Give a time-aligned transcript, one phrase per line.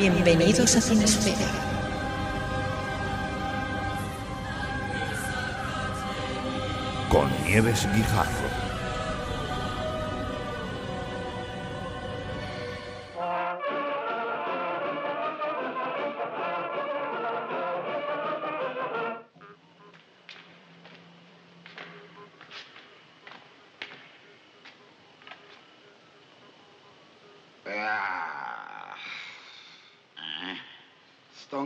[0.00, 1.36] Bienvenidos a Cinesfera.
[7.10, 8.49] Con Nieves Guijarro.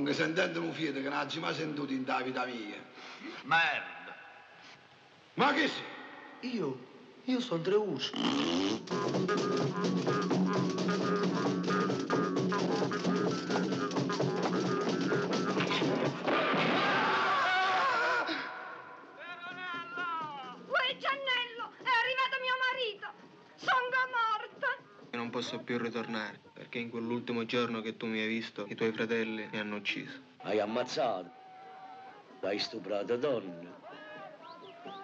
[0.05, 2.77] Anche sentendo un fiete che non ha mai sentito in da vita mia.
[3.44, 4.14] Merda.
[5.33, 6.52] Ma che sei?
[6.55, 6.78] Io?
[7.24, 8.11] Io sono Dreus.
[8.12, 8.20] Uè
[20.98, 23.08] Giannello, è arrivato mio marito!
[23.55, 24.68] Sono morta!
[25.12, 26.42] Non posso più ritornare,
[26.75, 30.20] perché in quell'ultimo giorno che tu mi hai visto, i tuoi fratelli mi hanno ucciso.
[30.39, 31.30] Hai ammazzato.
[32.40, 33.73] Hai stuprato donne.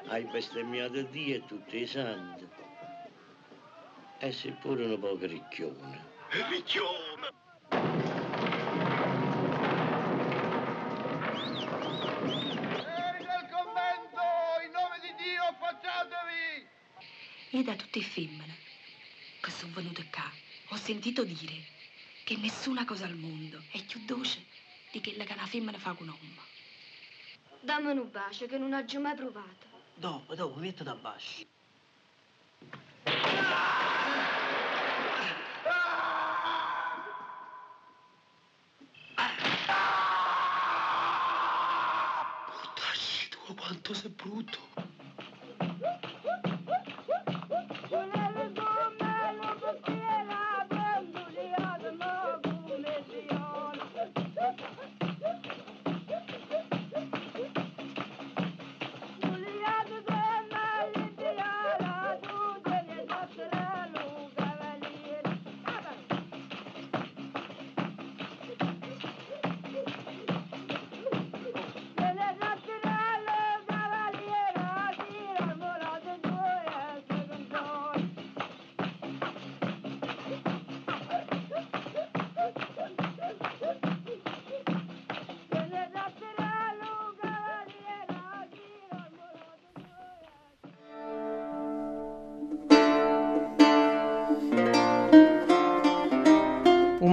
[0.07, 2.45] Hai bestemmiato Dio e tutti i santi.
[4.19, 6.05] E sei pure un po' ricchione.
[6.49, 7.29] Ricchione.
[7.69, 7.95] Fuori
[13.25, 14.27] dal convento,
[14.67, 16.67] in nome di Dio, affacciatevi!
[17.51, 18.57] E da tutte le femmine
[19.41, 20.31] che sono venute qua,
[20.73, 21.65] ho sentito dire
[22.23, 24.45] che nessuna cosa al mondo è più dolce
[24.93, 26.43] di quella che una femmina fa con un uomo.
[27.61, 29.67] Dammi un bacio che non ho già mai provato.
[29.95, 30.95] Dopo, dopo, metti da
[43.29, 45.00] tu quanto sei brutto.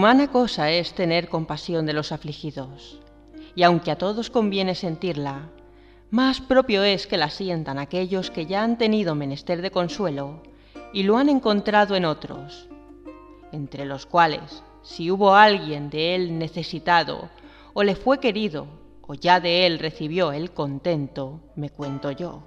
[0.08, 3.02] Humana cosa es tener compasión de los afligidos,
[3.56, 5.50] y aunque a todos conviene sentirla,
[6.12, 10.44] más propio es que la sientan aquellos que ya han tenido menester de consuelo
[10.94, 12.70] y lo han encontrado en otros,
[13.52, 17.30] entre los cuales, si hubo alguien de él necesitado,
[17.74, 18.66] o le fue querido,
[19.02, 22.44] o ya de él recibió el contento, me cuento yo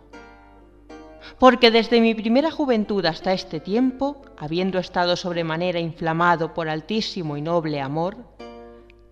[1.39, 7.43] porque desde mi primera juventud hasta este tiempo, habiendo estado sobremanera inflamado por altísimo y
[7.43, 8.17] noble amor,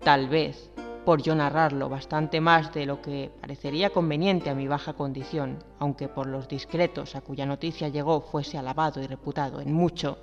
[0.03, 0.71] tal vez,
[1.05, 6.07] por yo narrarlo bastante más de lo que parecería conveniente a mi baja condición, aunque
[6.07, 10.17] por los discretos a cuya noticia llegó fuese alabado y reputado en mucho,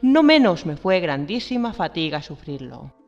[0.00, 3.01] no menos me fue grandísima fatiga sufrirlo.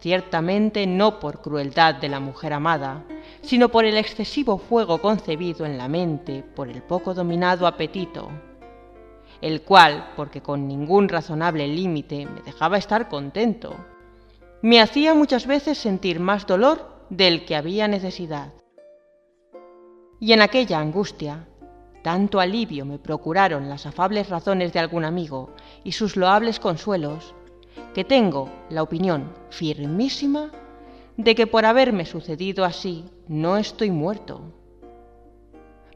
[0.00, 3.04] Ciertamente no por crueldad de la mujer amada,
[3.42, 8.28] sino por el excesivo fuego concebido en la mente por el poco dominado apetito,
[9.40, 13.76] el cual, porque con ningún razonable límite me dejaba estar contento,
[14.62, 18.52] me hacía muchas veces sentir más dolor del que había necesidad.
[20.20, 21.46] Y en aquella angustia,
[22.02, 25.50] tanto alivio me procuraron las afables razones de algún amigo
[25.84, 27.34] y sus loables consuelos,
[27.94, 30.50] que tengo la opinión firmísima
[31.16, 34.40] de que por haberme sucedido así no estoy muerto.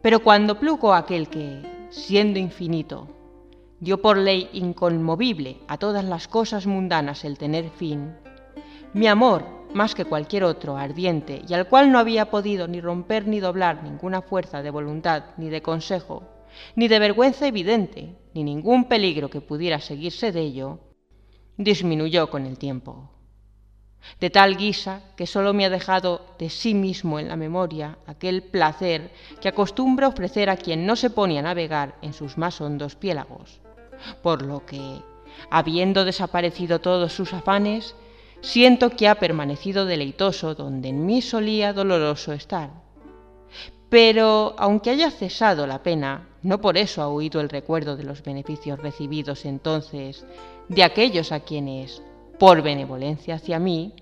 [0.03, 3.09] Pero cuando plugo aquel que, siendo infinito,
[3.79, 8.15] dio por ley inconmovible a todas las cosas mundanas el tener fin,
[8.95, 13.27] mi amor, más que cualquier otro, ardiente, y al cual no había podido ni romper
[13.27, 16.25] ni doblar ninguna fuerza de voluntad ni de consejo,
[16.77, 20.81] ni de vergüenza evidente, ni ningún peligro que pudiera seguirse de ello,
[21.65, 23.13] disminuyó con el tiempo
[24.21, 28.43] de tal guisa que sólo me ha dejado de sí mismo en la memoria aquel
[28.43, 29.11] placer
[29.41, 33.61] que acostumbra ofrecer a quien no se pone a navegar en sus más hondos piélagos,
[34.23, 35.01] por lo que,
[35.51, 37.95] habiendo desaparecido todos sus afanes,
[38.41, 42.71] siento que ha permanecido deleitoso donde en mí solía doloroso estar.
[43.89, 48.23] Pero, aunque haya cesado la pena, no por eso ha huido el recuerdo de los
[48.23, 50.25] beneficios recibidos entonces
[50.69, 52.03] de aquellos a quienes,
[52.39, 53.95] por benevolencia hacia mí,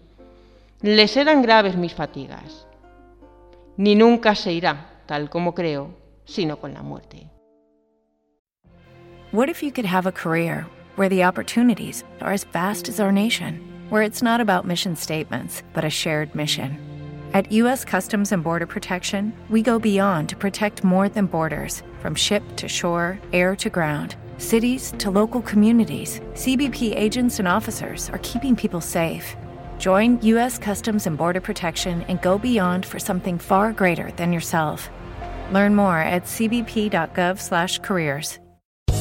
[0.83, 2.67] les eran graves mis fatigas.
[3.77, 7.29] Ni nunca se irá, tal como creo, sino con la muerte.
[9.33, 10.67] What if you could have a career
[10.97, 13.61] where the opportunities are as vast as our nation,
[13.91, 16.79] where it's not about mission statements, but a shared mission?
[17.33, 17.85] At U.S.
[17.85, 22.67] Customs and Border Protection, we go beyond to protect more than borders, from ship to
[22.67, 28.81] shore, air to ground cities to local communities, CBP agents and officers are keeping people
[28.81, 29.37] safe.
[29.79, 30.59] Join U.S.
[30.59, 34.91] Customs and Border Protection and go beyond for something far greater than yourself.
[35.53, 38.41] Learn more at cbp.gov/careers.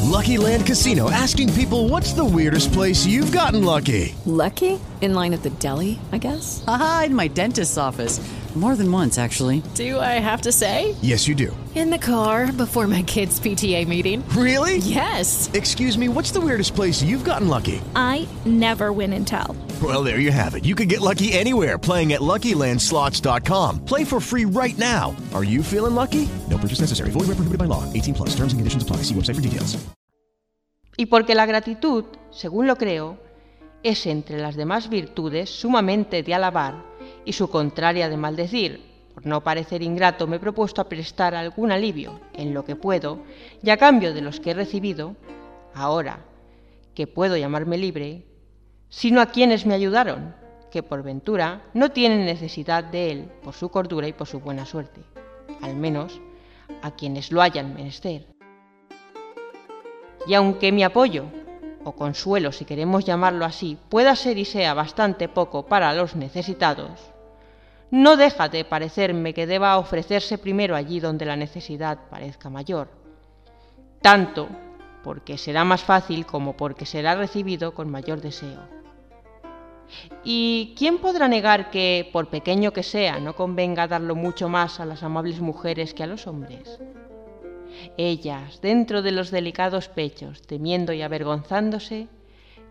[0.09, 5.33] Lucky Land Casino asking people, "What's the weirdest place you've gotten lucky?" Lucky in line
[5.33, 6.63] at the deli, I guess.
[6.67, 8.19] Aha, in my dentist's office.
[8.59, 9.63] More than once, actually.
[9.73, 10.93] Do I have to say?
[11.01, 11.55] Yes, you do.
[11.75, 14.21] In the car before my kids' PTA meeting.
[14.35, 14.79] Really?
[14.79, 15.49] Yes.
[15.53, 17.79] Excuse me, what's the weirdest place you've gotten lucky?
[17.95, 19.55] I never win and tell.
[19.81, 20.65] Well, there you have it.
[20.65, 23.85] You can get lucky anywhere playing at LuckyLandSlots.com.
[23.85, 25.15] Play for free right now.
[25.33, 26.27] Are you feeling lucky?
[26.49, 27.11] No purchase necessary.
[27.11, 27.85] Void where prohibited by law.
[27.93, 28.29] 18 plus.
[28.31, 29.03] Terms and conditions apply.
[29.03, 29.77] See website for details.
[30.97, 33.17] Y porque la gratitud, según lo creo,
[33.83, 36.88] es entre las demás virtudes sumamente de alabar
[37.29, 38.81] y su contraria de maldecir.
[39.13, 43.19] Por no parecer ingrato, me he propuesto a prestar algún alivio en lo que puedo,
[43.61, 45.15] y a cambio de los que he recibido,
[45.75, 46.25] ahora
[46.95, 48.25] que puedo llamarme libre,
[48.89, 50.33] sino a quienes me ayudaron,
[50.71, 54.65] que por ventura no tienen necesidad de él por su cordura y por su buena
[54.65, 55.01] suerte,
[55.61, 56.19] al menos
[56.81, 58.25] a quienes lo hayan menester.
[60.25, 61.25] Y aunque mi apoyo,
[61.83, 66.99] o consuelo si queremos llamarlo así, pueda ser y sea bastante poco para los necesitados,
[67.91, 72.89] no deja de parecerme que deba ofrecerse primero allí donde la necesidad parezca mayor,
[74.01, 74.47] tanto
[75.03, 78.79] porque será más fácil como porque será recibido con mayor deseo.
[80.23, 84.85] ¿Y quién podrá negar que, por pequeño que sea, no convenga darlo mucho más a
[84.85, 86.79] las amables mujeres que a los hombres?
[87.97, 92.07] Ellas, dentro de los delicados pechos, temiendo y avergonzándose,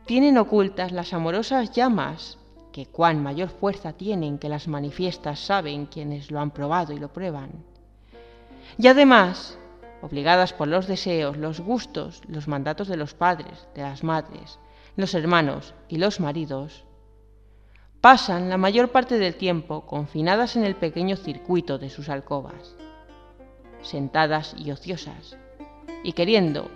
[0.06, 2.37] tienen ocultas las amorosas llamas
[2.86, 7.64] cuán mayor fuerza tienen que las manifiestas saben quienes lo han probado y lo prueban.
[8.76, 9.58] Y además,
[10.02, 14.58] obligadas por los deseos, los gustos, los mandatos de los padres, de las madres,
[14.96, 16.84] los hermanos y los maridos,
[18.00, 22.76] pasan la mayor parte del tiempo confinadas en el pequeño circuito de sus alcobas,
[23.82, 25.36] sentadas y ociosas,
[26.04, 26.70] y queriendo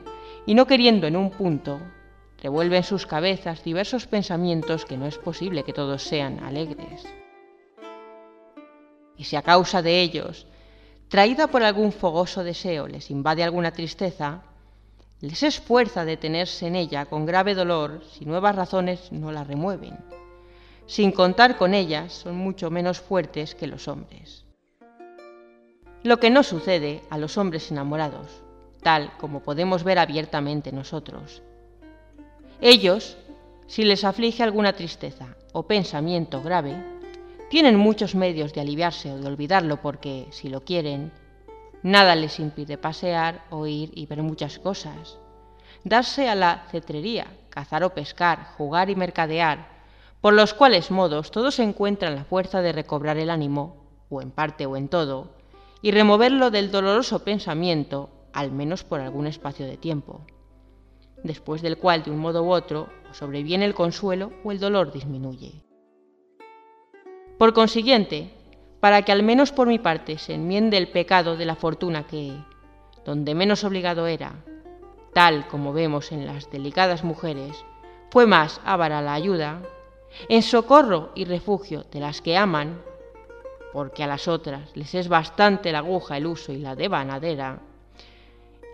[0.46, 1.80] y no queriendo en un punto,
[2.42, 7.04] revuelve en sus cabezas diversos pensamientos que no es posible que todos sean alegres.
[9.16, 10.48] Y si a causa de ellos,
[11.08, 14.42] traída por algún fogoso deseo, les invade alguna tristeza,
[15.20, 19.44] les es fuerza a detenerse en ella con grave dolor si nuevas razones no la
[19.44, 19.96] remueven.
[20.86, 24.44] Sin contar con ellas, son mucho menos fuertes que los hombres.
[26.02, 28.42] Lo que no sucede a los hombres enamorados,
[28.82, 31.40] tal como podemos ver abiertamente nosotros,
[32.64, 33.16] ellos,
[33.66, 36.80] si les aflige alguna tristeza o pensamiento grave,
[37.50, 41.10] tienen muchos medios de aliviarse o de olvidarlo porque, si lo quieren,
[41.82, 45.18] nada les impide pasear, oír y ver muchas cosas.
[45.82, 49.66] Darse a la cetrería, cazar o pescar, jugar y mercadear,
[50.20, 53.74] por los cuales modos todos encuentran la fuerza de recobrar el ánimo,
[54.08, 55.34] o en parte o en todo,
[55.82, 60.24] y removerlo del doloroso pensamiento, al menos por algún espacio de tiempo
[61.22, 65.52] después del cual de un modo u otro sobreviene el consuelo o el dolor disminuye.
[67.38, 68.30] Por consiguiente,
[68.80, 72.32] para que al menos por mi parte se enmiende el pecado de la fortuna que,
[73.04, 74.44] donde menos obligado era,
[75.12, 77.64] tal como vemos en las delicadas mujeres,
[78.10, 79.62] fue más ávara la ayuda,
[80.28, 82.82] en socorro y refugio de las que aman,
[83.72, 87.60] porque a las otras les es bastante la aguja, el uso y la devanadera,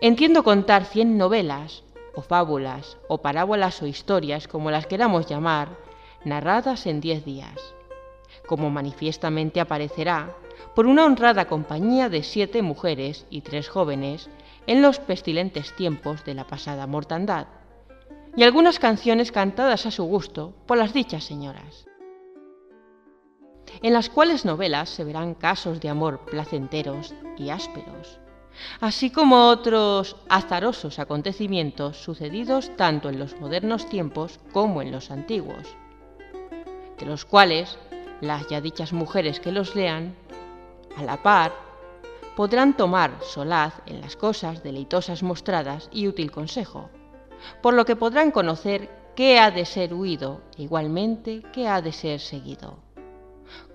[0.01, 1.83] entiendo contar cien novelas,
[2.15, 5.69] o fábulas, o parábolas o historias, como las queramos llamar,
[6.23, 7.75] narradas en diez días,
[8.47, 10.35] como manifiestamente aparecerá
[10.75, 14.29] por una honrada compañía de siete mujeres y tres jóvenes
[14.67, 17.47] en los pestilentes tiempos de la pasada mortandad,
[18.35, 21.85] y algunas canciones cantadas a su gusto por las dichas señoras.
[23.81, 28.19] En las cuales novelas se verán casos de amor placenteros y ásperos,
[28.79, 35.75] así como otros azarosos acontecimientos sucedidos tanto en los modernos tiempos como en los antiguos,
[36.97, 37.77] de los cuales
[38.21, 40.15] las ya dichas mujeres que los lean,
[40.97, 41.53] a la par,
[42.35, 46.89] podrán tomar solaz en las cosas deleitosas mostradas y útil consejo,
[47.61, 51.91] por lo que podrán conocer qué ha de ser huido e igualmente qué ha de
[51.91, 52.79] ser seguido.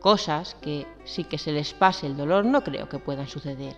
[0.00, 3.76] Cosas que, si que se les pase el dolor, no creo que puedan suceder.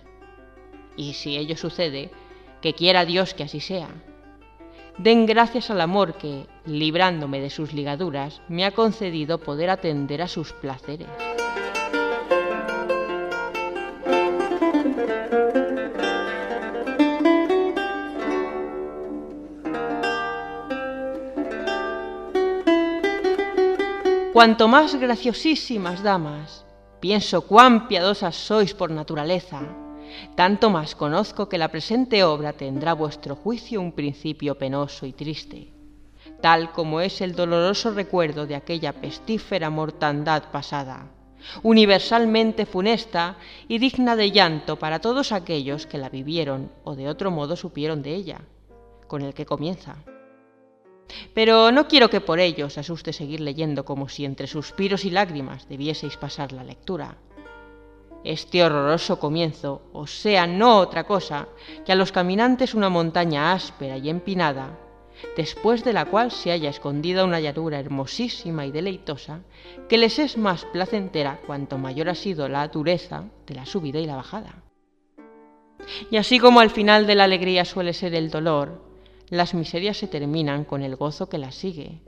[0.97, 2.09] Y si ello sucede,
[2.61, 3.87] que quiera Dios que así sea.
[4.97, 10.27] Den gracias al amor que, librándome de sus ligaduras, me ha concedido poder atender a
[10.27, 11.07] sus placeres.
[24.33, 26.65] Cuanto más graciosísimas damas,
[26.99, 29.61] pienso cuán piadosas sois por naturaleza,
[30.35, 35.73] tanto más conozco que la presente obra tendrá vuestro juicio un principio penoso y triste,
[36.41, 41.11] tal como es el doloroso recuerdo de aquella pestífera mortandad pasada,
[41.63, 43.37] universalmente funesta
[43.67, 48.01] y digna de llanto para todos aquellos que la vivieron o de otro modo supieron
[48.01, 48.41] de ella,
[49.07, 49.97] con el que comienza.
[51.33, 55.09] Pero no quiero que por ello os asuste seguir leyendo como si entre suspiros y
[55.09, 57.17] lágrimas debieseis pasar la lectura.
[58.23, 61.47] Este horroroso comienzo os sea no otra cosa
[61.85, 64.77] que a los caminantes una montaña áspera y empinada,
[65.35, 69.41] después de la cual se halla escondida una llanura hermosísima y deleitosa,
[69.87, 74.05] que les es más placentera cuanto mayor ha sido la dureza de la subida y
[74.05, 74.63] la bajada.
[76.09, 78.81] Y así como al final de la alegría suele ser el dolor,
[79.29, 82.01] las miserias se terminan con el gozo que las sigue.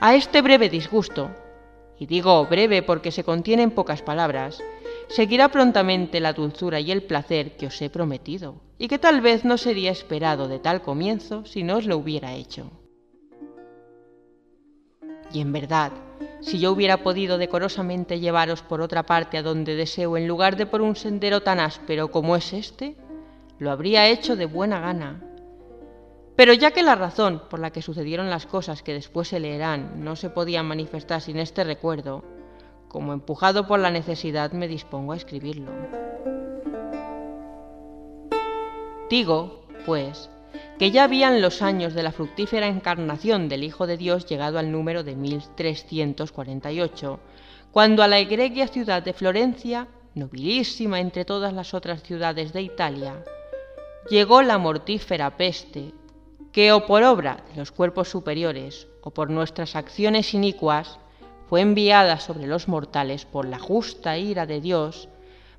[0.00, 1.30] A este breve disgusto,
[1.98, 4.62] y digo breve porque se contiene en pocas palabras,
[5.08, 9.44] seguirá prontamente la dulzura y el placer que os he prometido, y que tal vez
[9.44, 12.70] no sería esperado de tal comienzo si no os lo hubiera hecho.
[15.32, 15.92] Y en verdad,
[16.40, 20.66] si yo hubiera podido decorosamente llevaros por otra parte a donde deseo en lugar de
[20.66, 22.96] por un sendero tan áspero como es este,
[23.58, 25.31] lo habría hecho de buena gana,
[26.36, 30.02] pero ya que la razón por la que sucedieron las cosas que después se leerán
[30.02, 32.24] no se podía manifestar sin este recuerdo,
[32.88, 35.70] como empujado por la necesidad me dispongo a escribirlo.
[39.10, 40.30] Digo, pues,
[40.78, 44.72] que ya habían los años de la fructífera encarnación del Hijo de Dios llegado al
[44.72, 47.20] número de 1348,
[47.72, 53.22] cuando a la egregia ciudad de Florencia, nobilísima entre todas las otras ciudades de Italia,
[54.08, 55.92] llegó la mortífera peste
[56.52, 60.98] que o por obra de los cuerpos superiores o por nuestras acciones inicuas
[61.48, 65.08] fue enviada sobre los mortales por la justa ira de Dios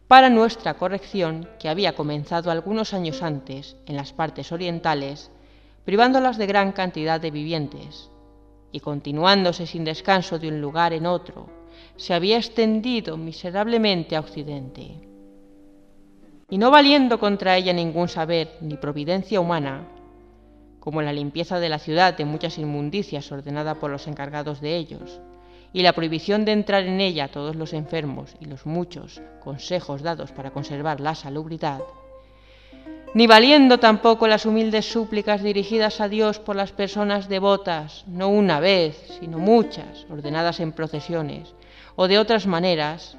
[0.08, 5.32] para nuestra corrección que había comenzado algunos años antes en las partes orientales,
[5.86, 8.12] privándolas de gran cantidad de vivientes,
[8.72, 11.50] y continuándose sin descanso de un lugar en otro,
[11.96, 15.00] se había extendido miserablemente a Occidente.
[16.50, 19.88] Y no valiendo contra ella ningún saber ni providencia humana,
[20.84, 25.22] como la limpieza de la ciudad de muchas inmundicias ordenada por los encargados de ellos,
[25.72, 30.02] y la prohibición de entrar en ella a todos los enfermos y los muchos consejos
[30.02, 31.80] dados para conservar la salubridad,
[33.14, 38.60] ni valiendo tampoco las humildes súplicas dirigidas a Dios por las personas devotas, no una
[38.60, 41.56] vez, sino muchas, ordenadas en procesiones,
[41.96, 43.16] o de otras maneras,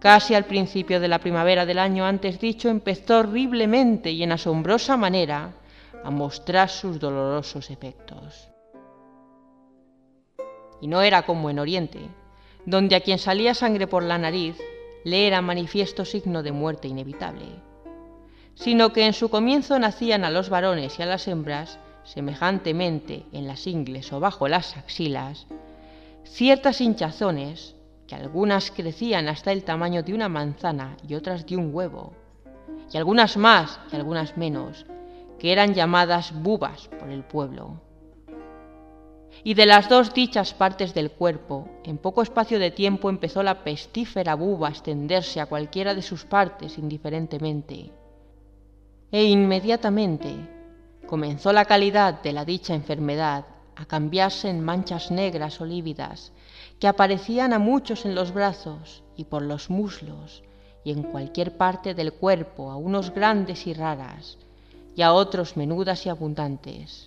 [0.00, 4.96] casi al principio de la primavera del año antes dicho, empezó horriblemente y en asombrosa
[4.96, 5.52] manera
[6.04, 8.50] a mostrar sus dolorosos efectos.
[10.80, 12.00] Y no era como en Oriente,
[12.66, 14.56] donde a quien salía sangre por la nariz
[15.04, 17.46] le era manifiesto signo de muerte inevitable,
[18.54, 23.46] sino que en su comienzo nacían a los varones y a las hembras, semejantemente en
[23.46, 25.46] las ingles o bajo las axilas,
[26.24, 31.74] ciertas hinchazones, que algunas crecían hasta el tamaño de una manzana y otras de un
[31.74, 32.12] huevo,
[32.92, 34.84] y algunas más y algunas menos,
[35.44, 37.78] que eran llamadas bubas por el pueblo.
[39.42, 43.62] Y de las dos dichas partes del cuerpo, en poco espacio de tiempo empezó la
[43.62, 47.92] pestífera buba a extenderse a cualquiera de sus partes indiferentemente.
[49.12, 50.34] E inmediatamente
[51.06, 53.44] comenzó la calidad de la dicha enfermedad
[53.76, 56.32] a cambiarse en manchas negras o lívidas
[56.80, 60.42] que aparecían a muchos en los brazos y por los muslos
[60.84, 64.38] y en cualquier parte del cuerpo, a unos grandes y raras,
[64.96, 67.04] y a otros menudas y abundantes.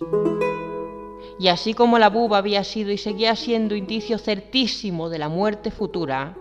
[1.38, 5.70] Y así como la buba había sido y seguía siendo indicio certísimo de la muerte
[5.70, 6.36] futura,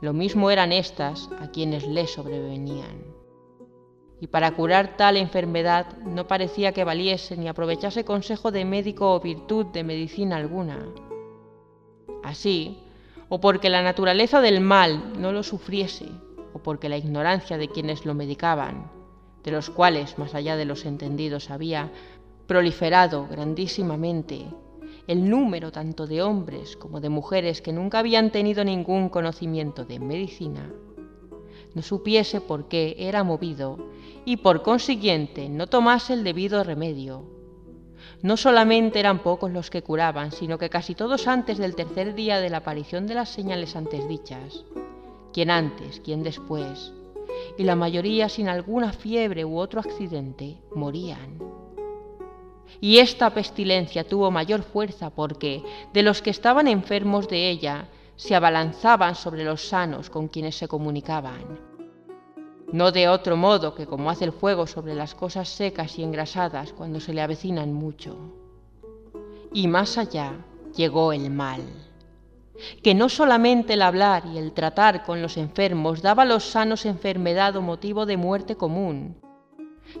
[0.00, 3.02] lo mismo eran éstas a quienes le sobrevenían.
[4.20, 9.20] Y para curar tal enfermedad no parecía que valiese ni aprovechase consejo de médico o
[9.20, 10.78] virtud de medicina alguna.
[12.22, 12.78] Así,
[13.28, 16.06] o porque la naturaleza del mal no lo sufriese,
[16.52, 19.01] o porque la ignorancia de quienes lo medicaban,
[19.42, 21.90] de los cuales, más allá de los entendidos, había
[22.46, 24.46] proliferado grandísimamente
[25.06, 29.98] el número tanto de hombres como de mujeres que nunca habían tenido ningún conocimiento de
[29.98, 30.70] medicina,
[31.74, 33.78] no supiese por qué era movido
[34.24, 37.24] y por consiguiente no tomase el debido remedio.
[38.20, 42.40] No solamente eran pocos los que curaban, sino que casi todos antes del tercer día
[42.40, 44.64] de la aparición de las señales antes dichas,
[45.32, 46.92] quien antes, quien después,
[47.58, 51.38] y la mayoría sin alguna fiebre u otro accidente, morían.
[52.80, 55.62] Y esta pestilencia tuvo mayor fuerza porque,
[55.92, 60.68] de los que estaban enfermos de ella, se abalanzaban sobre los sanos con quienes se
[60.68, 61.60] comunicaban.
[62.72, 66.72] No de otro modo que como hace el fuego sobre las cosas secas y engrasadas
[66.72, 68.16] cuando se le avecinan mucho.
[69.52, 70.32] Y más allá
[70.74, 71.60] llegó el mal
[72.82, 76.84] que no solamente el hablar y el tratar con los enfermos daba a los sanos
[76.86, 79.16] enfermedad o motivo de muerte común,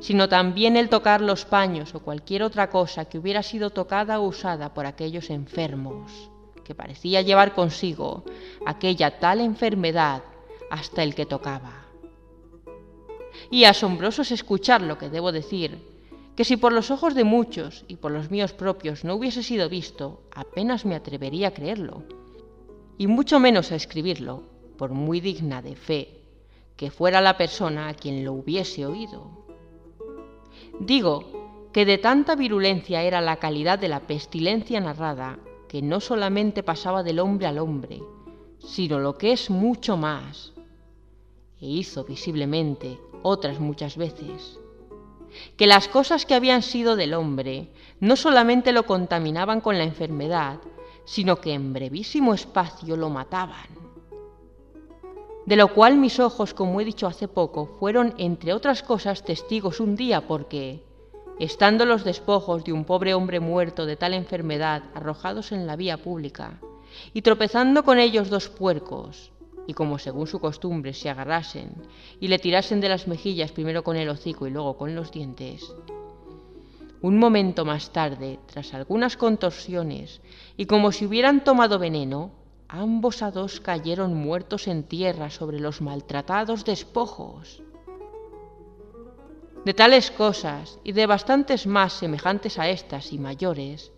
[0.00, 4.26] sino también el tocar los paños o cualquier otra cosa que hubiera sido tocada o
[4.26, 6.30] usada por aquellos enfermos,
[6.64, 8.24] que parecía llevar consigo
[8.66, 10.22] aquella tal enfermedad
[10.70, 11.86] hasta el que tocaba.
[13.50, 15.90] Y asombroso es escuchar lo que debo decir,
[16.36, 19.68] que si por los ojos de muchos y por los míos propios no hubiese sido
[19.68, 22.04] visto, apenas me atrevería a creerlo
[22.98, 24.42] y mucho menos a escribirlo,
[24.76, 26.22] por muy digna de fe
[26.76, 29.30] que fuera la persona a quien lo hubiese oído.
[30.80, 36.62] Digo que de tanta virulencia era la calidad de la pestilencia narrada, que no solamente
[36.62, 38.02] pasaba del hombre al hombre,
[38.58, 40.52] sino lo que es mucho más,
[41.60, 44.58] e hizo visiblemente otras muchas veces,
[45.56, 47.68] que las cosas que habían sido del hombre
[48.00, 50.58] no solamente lo contaminaban con la enfermedad,
[51.04, 53.66] sino que en brevísimo espacio lo mataban.
[55.46, 59.80] De lo cual mis ojos, como he dicho hace poco, fueron, entre otras cosas, testigos
[59.80, 60.84] un día porque,
[61.40, 65.96] estando los despojos de un pobre hombre muerto de tal enfermedad arrojados en la vía
[65.96, 66.60] pública,
[67.12, 69.32] y tropezando con ellos dos puercos,
[69.66, 71.74] y como según su costumbre se agarrasen
[72.20, 75.74] y le tirasen de las mejillas primero con el hocico y luego con los dientes,
[77.02, 80.20] un momento más tarde, tras algunas contorsiones,
[80.56, 82.30] y como si hubieran tomado veneno,
[82.68, 87.60] ambos a dos cayeron muertos en tierra sobre los maltratados despojos.
[89.64, 93.92] De tales cosas, y de bastantes más semejantes a estas y mayores,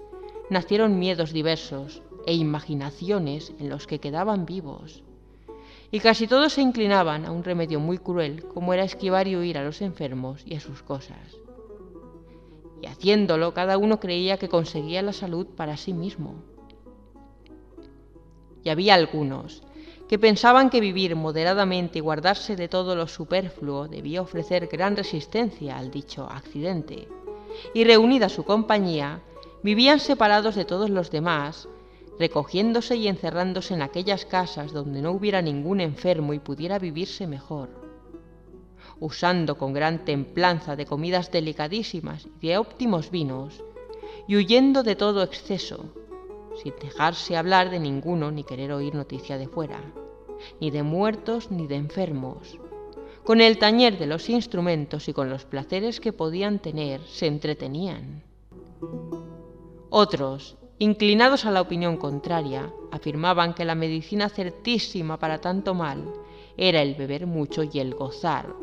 [0.48, 5.02] nacieron miedos diversos e imaginaciones en los que quedaban vivos.
[5.90, 9.58] Y casi todos se inclinaban a un remedio muy cruel como era esquivar y huir
[9.58, 11.43] a los enfermos y a sus cosas
[12.84, 16.34] y haciéndolo cada uno creía que conseguía la salud para sí mismo.
[18.62, 19.62] Y había algunos
[20.06, 25.78] que pensaban que vivir moderadamente y guardarse de todo lo superfluo debía ofrecer gran resistencia
[25.78, 27.08] al dicho accidente,
[27.72, 29.22] y reunida su compañía,
[29.62, 31.66] vivían separados de todos los demás,
[32.18, 37.83] recogiéndose y encerrándose en aquellas casas donde no hubiera ningún enfermo y pudiera vivirse mejor
[39.00, 43.64] usando con gran templanza de comidas delicadísimas y de óptimos vinos,
[44.26, 45.86] y huyendo de todo exceso,
[46.62, 49.80] sin dejarse hablar de ninguno ni querer oír noticia de fuera,
[50.60, 52.58] ni de muertos ni de enfermos.
[53.24, 58.22] Con el tañer de los instrumentos y con los placeres que podían tener, se entretenían.
[59.88, 66.12] Otros, inclinados a la opinión contraria, afirmaban que la medicina certísima para tanto mal
[66.56, 68.54] era el beber mucho y el gozar,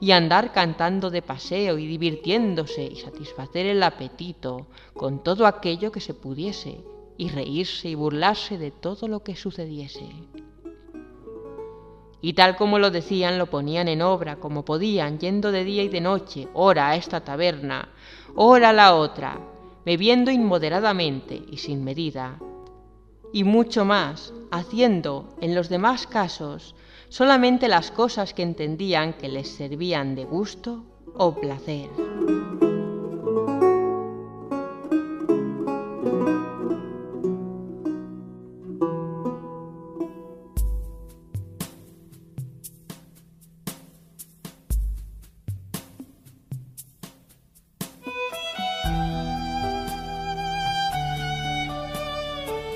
[0.00, 6.00] y andar cantando de paseo y divirtiéndose y satisfacer el apetito con todo aquello que
[6.00, 6.84] se pudiese,
[7.16, 10.08] y reírse y burlarse de todo lo que sucediese.
[12.22, 15.88] Y tal como lo decían, lo ponían en obra como podían, yendo de día y
[15.88, 17.90] de noche, ora a esta taberna,
[18.34, 19.40] ora a la otra,
[19.84, 22.38] bebiendo inmoderadamente y sin medida.
[23.32, 26.74] Y mucho más, haciendo, en los demás casos,
[27.10, 31.90] solamente las cosas que entendían que les servían de gusto o placer.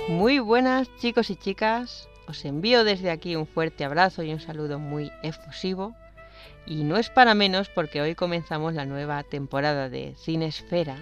[0.08, 4.78] Muy buenas chicos y chicas, os envío desde aquí un fuerte abrazo y un saludo
[4.78, 5.94] muy efusivo.
[6.66, 10.96] Y no es para menos porque hoy comenzamos la nueva temporada de Cinesfera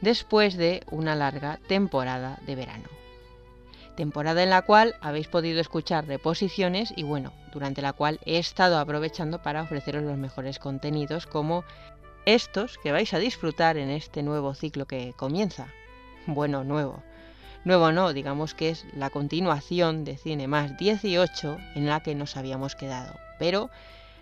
[0.00, 2.88] después de una larga temporada de verano.
[3.96, 8.78] Temporada en la cual habéis podido escuchar reposiciones y bueno, durante la cual he estado
[8.78, 11.64] aprovechando para ofreceros los mejores contenidos como
[12.24, 15.68] estos que vais a disfrutar en este nuevo ciclo que comienza.
[16.26, 17.02] Bueno, nuevo
[17.62, 22.38] Nuevo no, digamos que es la continuación de Cine Más 18 en la que nos
[22.38, 23.18] habíamos quedado.
[23.38, 23.68] Pero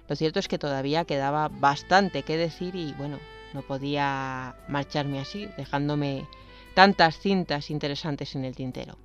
[0.08, 3.18] lo cierto es que todavía quedaba bastante que decir y bueno,
[3.54, 6.26] no podía marcharme así, dejándome
[6.74, 8.98] tantas cintas interesantes en el tintero.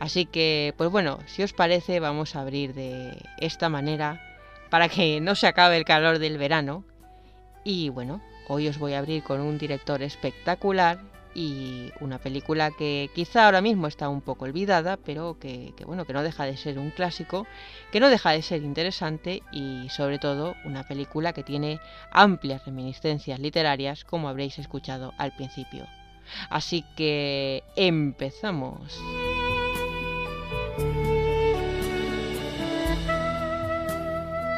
[0.00, 4.20] Así que, pues bueno, si os parece, vamos a abrir de esta manera
[4.68, 6.84] para que no se acabe el calor del verano.
[7.62, 10.98] Y bueno, hoy os voy a abrir con un director espectacular
[11.38, 16.12] y una película que quizá ahora mismo está un poco olvidada, pero que, bueno, que
[16.12, 17.46] no deja de ser un clásico,
[17.92, 21.78] que no deja de ser interesante y sobre todo una película que tiene
[22.10, 25.86] amplias reminiscencias literarias, como habréis escuchado al principio.
[26.50, 29.00] Así que empezamos.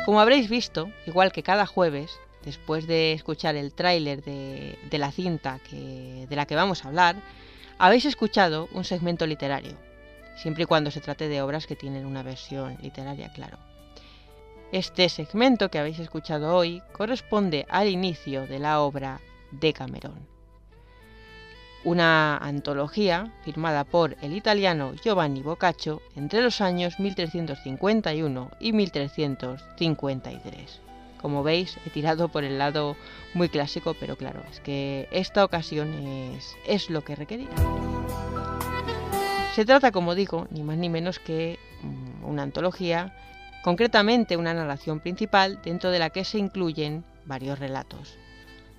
[0.06, 5.61] Como habréis visto, igual que cada jueves, después de escuchar el tráiler de, la cinta
[5.70, 7.16] de la que vamos a hablar,
[7.79, 9.76] habéis escuchado un segmento literario,
[10.37, 13.59] siempre y cuando se trate de obras que tienen una versión literaria, claro.
[14.72, 20.29] Este segmento que habéis escuchado hoy corresponde al inicio de la obra de Camerón,
[21.83, 30.89] una antología firmada por el italiano Giovanni Boccaccio entre los años 1351 y 1353.
[31.20, 32.96] Como veis, he tirado por el lado
[33.35, 35.92] muy clásico, pero claro, es que esta ocasión
[36.66, 37.48] es, lo que requería.
[39.54, 43.14] Se trata, como digo, ni más ni menos que mm, una antología,
[43.62, 48.16] concretamente una narración principal dentro de la que se incluyen varios relatos,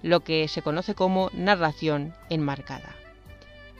[0.02, 2.96] lo que se conoce como narración enmarcada.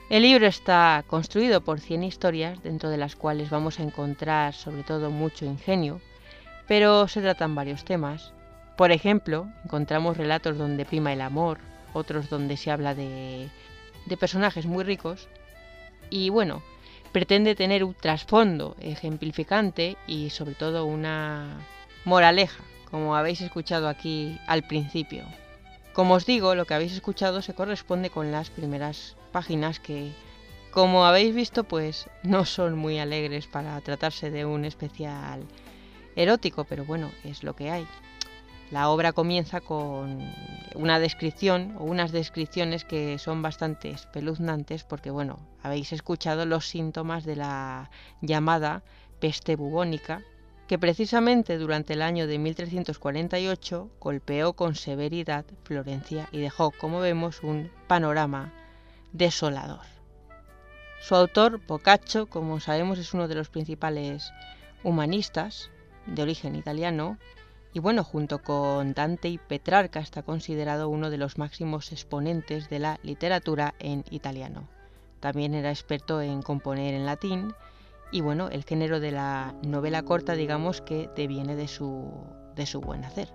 [0.08, 4.84] El libro está construido por 100 historias, dentro de las cuales vamos a encontrar sobre
[4.84, 6.00] todo mucho ingenio,
[6.68, 8.32] pero se tratan varios temas,
[8.76, 11.58] por ejemplo, encontramos relatos donde prima el amor,
[11.92, 13.48] otros donde se habla de,
[14.18, 15.28] personajes muy ricos
[16.10, 16.62] y bueno,
[17.12, 21.58] pretende tener un trasfondo ejemplificante y sobre todo una
[22.04, 25.24] moraleja, como habéis escuchado aquí al principio.
[25.92, 30.12] Como os digo, lo que habéis escuchado se corresponde con las primeras páginas que,
[30.70, 35.42] como habéis visto, pues no son muy alegres para tratarse de un especial
[36.16, 37.86] erótico, pero bueno, es lo que hay.
[38.72, 40.18] La obra comienza con
[40.74, 47.24] una descripción o unas descripciones que son bastante espeluznantes porque, bueno, habéis escuchado los síntomas
[47.24, 47.90] de la
[48.22, 48.82] llamada
[49.20, 50.22] peste bubónica,
[50.68, 57.42] que precisamente durante el año de 1348 golpeó con severidad Florencia y dejó, como vemos,
[57.42, 58.54] un panorama
[59.12, 59.84] desolador.
[61.02, 64.32] Su autor, Boccaccio, como sabemos, es uno de los principales
[64.82, 65.70] humanistas
[66.06, 67.18] de origen italiano
[67.74, 72.78] y bueno, junto con Dante y Petrarca está considerado uno de los máximos exponentes de
[72.78, 74.68] la literatura en italiano.
[75.20, 77.54] También era experto en componer en latín
[78.10, 82.10] y bueno, el género de la novela corta digamos que deviene de su,
[82.54, 83.32] de su buen hacer.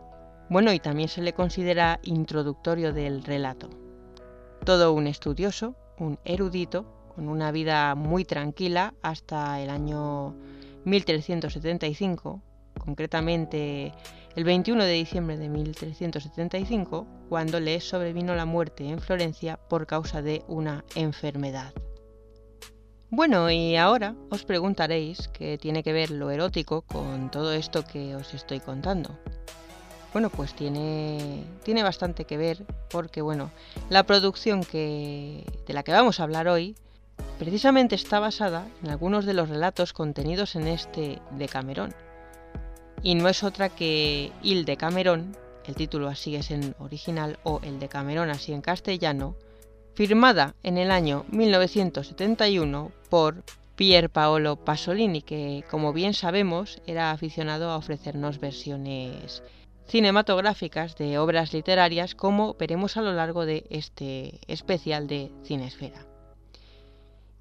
[0.50, 3.70] Bueno, y también se le considera introductorio del relato.
[4.64, 10.36] Todo un estudioso, un erudito, con una vida muy tranquila hasta el año
[10.86, 12.42] 1375,
[12.78, 13.92] concretamente
[14.38, 20.22] el 21 de diciembre de 1375, cuando le sobrevino la muerte en Florencia por causa
[20.22, 21.74] de una enfermedad.
[23.10, 28.16] Bueno, y ahora os preguntaréis qué tiene que ver lo erótico con todo esto que
[28.16, 29.18] os estoy contando.
[30.14, 33.50] Bueno, pues tiene, tiene bastante que ver porque, bueno,
[33.90, 36.76] la producción que, de la que vamos a hablar hoy
[37.40, 41.96] precisamente está basada en algunos de los relatos contenidos en este de Camerón
[43.04, 47.60] y no es otra que Il de Camerón, el título así es en original, o
[47.64, 49.36] El de Camerón así en castellano,
[49.94, 53.44] firmada en el año 1971 por
[53.76, 59.44] Pier Paolo Pasolini, que como bien sabemos era aficionado a ofrecernos versiones
[59.88, 66.17] cinematográficas de obras literarias como veremos a lo largo de este especial de Cinesfera.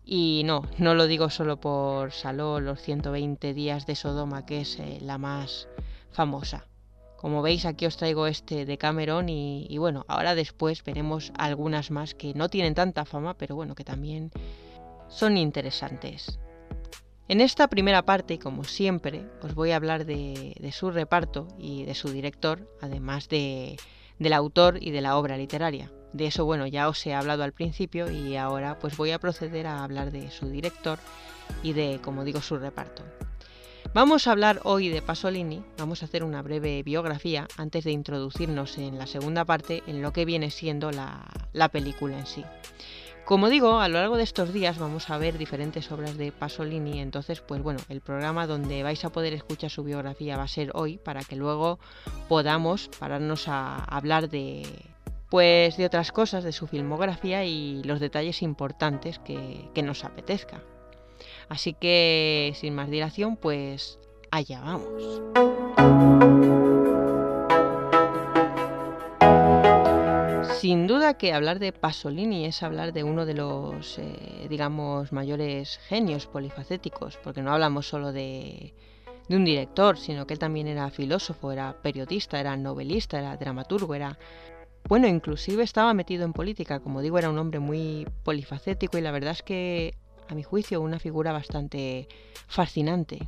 [0.09, 4.79] Y no, no lo digo solo por Saló, los 120 días de Sodoma, que es
[4.79, 5.69] eh, la más
[6.13, 6.69] famosa.
[7.17, 12.15] Como veis aquí os traigo este de Cameron y, bueno, ahora después veremos algunas más
[12.15, 14.31] que no tienen tanta fama, pero bueno, que también
[15.09, 16.39] son interesantes.
[17.27, 21.95] En esta primera parte, como siempre, os voy a hablar de, su reparto y de
[21.95, 23.77] su director, además de,
[24.21, 25.91] del autor y de la obra literaria.
[26.17, 29.67] De eso, bueno, ya os he hablado al principio y ahora pues voy a proceder
[29.67, 30.99] a hablar de su director
[31.63, 33.03] y de, como digo, su reparto.
[33.93, 38.79] Vamos a hablar hoy de Pasolini, vamos a hacer una breve biografía antes de introducirnos
[38.79, 42.45] en la segunda parte en lo que viene siendo la, la película en sí.
[43.27, 47.01] Como digo, a lo largo de estos días vamos a ver diferentes obras de Pasolini,
[47.01, 50.71] entonces pues bueno, el programa donde vais a poder escuchar su biografía va a ser
[50.73, 51.79] hoy para que luego
[52.27, 54.96] podamos pararnos a hablar de
[55.31, 60.63] pues de otras cosas de su filmografía y los detalles importantes que, nos apetezca.
[61.49, 63.99] Así que sin más dilación, pues
[64.31, 65.23] allá vamos.
[70.61, 75.79] Sin duda que hablar de Pasolini es hablar de uno de los, eh, digamos, mayores
[75.87, 78.75] genios polifacéticos, porque no hablamos solo de,
[79.29, 83.95] de un director, sino que él también era filósofo, era periodista, era novelista, era dramaturgo,
[83.95, 84.19] era...
[84.89, 89.11] Bueno, inclusive estaba metido en política, como digo, era un hombre muy polifacético y la
[89.11, 89.95] verdad es que,
[90.29, 92.07] a mi juicio, una figura bastante
[92.47, 93.27] fascinante.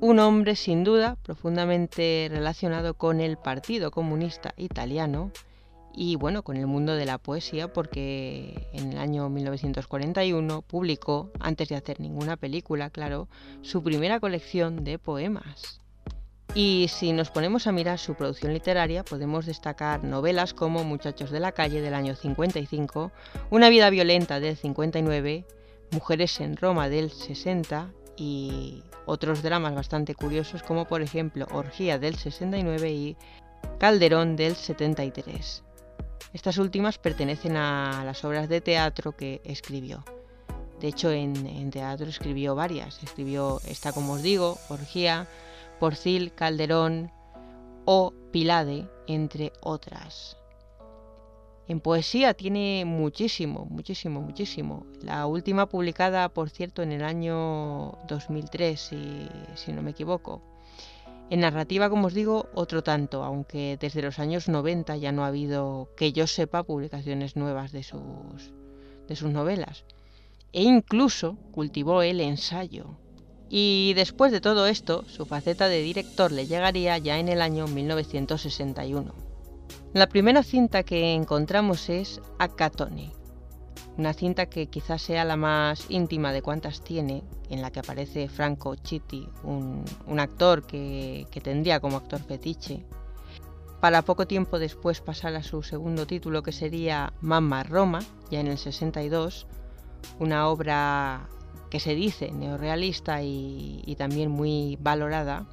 [0.00, 5.32] Un hombre, sin duda, profundamente relacionado con el Partido Comunista Italiano,
[5.94, 11.68] y bueno, con el mundo de la poesía porque en el año 1941 publicó, antes
[11.68, 13.28] de hacer ninguna película, claro,
[13.62, 15.80] su primera colección de poemas.
[16.54, 21.38] Y si nos ponemos a mirar su producción literaria, podemos destacar novelas como Muchachos de
[21.38, 23.12] la calle del año 55,
[23.50, 25.44] Una vida violenta del 59,
[25.92, 32.16] Mujeres en Roma del 60 y otros dramas bastante curiosos como por ejemplo Orgía del
[32.16, 33.16] 69 y
[33.78, 35.62] Calderón del 73.
[36.32, 40.04] Estas últimas pertenecen a las obras de teatro que escribió.
[40.80, 43.02] De hecho, en, teatro escribió varias.
[43.02, 45.28] Escribió esta, como os digo, Orgía,
[45.80, 47.10] Porcil, Calderón
[47.86, 50.36] o Pilade, entre otras.
[51.66, 54.86] En poesía tiene muchísimo, muchísimo, muchísimo.
[55.02, 60.42] La última publicada, por cierto, en el año 2003, si, si no me equivoco.
[61.30, 65.28] En narrativa, como os digo, otro tanto, aunque desde los años 90 ya no ha
[65.28, 68.52] habido, que yo sepa, publicaciones nuevas de sus,
[69.08, 69.84] de sus novelas.
[70.52, 72.98] E incluso cultivó el ensayo.
[73.52, 77.66] Y después de todo esto, su faceta de director le llegaría ya en el año
[77.66, 79.12] 1961.
[79.92, 83.12] La primera cinta que encontramos es Acatone,
[83.98, 88.28] una cinta que quizás sea la más íntima de cuantas tiene, en la que aparece
[88.28, 89.84] Franco Chitti, un,
[90.20, 92.84] actor que, que, tendría como actor fetiche,
[93.80, 97.98] para poco tiempo después pasar a su segundo título que sería Mamma Roma,
[98.30, 99.48] ya en el 62,
[100.20, 101.28] una obra
[101.70, 105.46] que se dice neorrealista y, también muy valorada,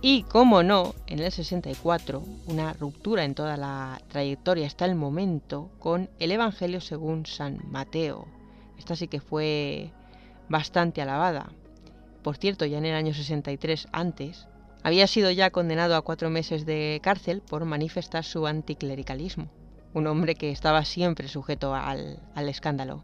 [0.00, 5.70] y, como no, en el 64, una ruptura en toda la trayectoria hasta el momento
[5.78, 8.28] con el Evangelio según San Mateo.
[8.78, 9.90] Esta sí que fue
[10.48, 11.50] bastante alabada.
[12.22, 14.46] Por cierto, ya en el año 63 antes,
[14.82, 19.48] había sido ya condenado a cuatro meses de cárcel por manifestar su anticlericalismo.
[19.94, 23.02] Un hombre que estaba siempre sujeto al, al escándalo.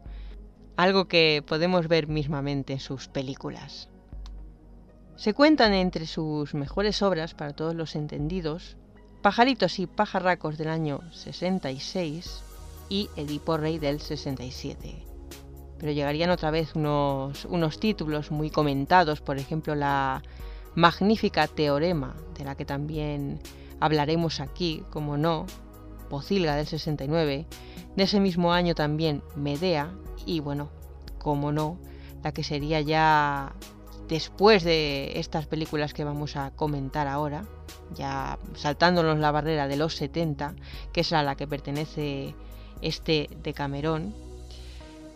[0.75, 3.89] Algo que podemos ver mismamente en sus películas.
[5.15, 8.77] Se cuentan entre sus mejores obras para todos los entendidos
[9.23, 12.43] Pajaritos y pajarracos del año 66
[12.89, 15.01] y Edipo Rey del 67.
[15.79, 20.21] Pero llegarían otra vez unos, unos títulos muy comentados, por ejemplo la
[20.75, 23.39] magnífica Teorema, de la que también
[23.79, 25.45] hablaremos aquí, como no,
[26.09, 27.47] Pocilga del 69,
[27.95, 29.89] de ese mismo año también Medea
[30.25, 30.69] y bueno,
[31.19, 31.77] como no,
[32.23, 33.53] la que sería ya
[34.07, 37.45] después de estas películas que vamos a comentar ahora,
[37.95, 40.55] ya saltándonos la barrera de los 70,
[40.91, 42.35] que es a la que pertenece
[42.81, 44.13] este de Camerón,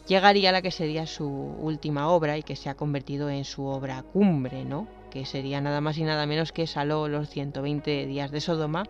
[0.08, 4.04] llegaría la que sería su última obra y que se ha convertido en su obra
[4.04, 4.88] cumbre, ¿no?
[5.10, 8.84] que sería nada más y nada menos que Saló los 120 días de Sodoma,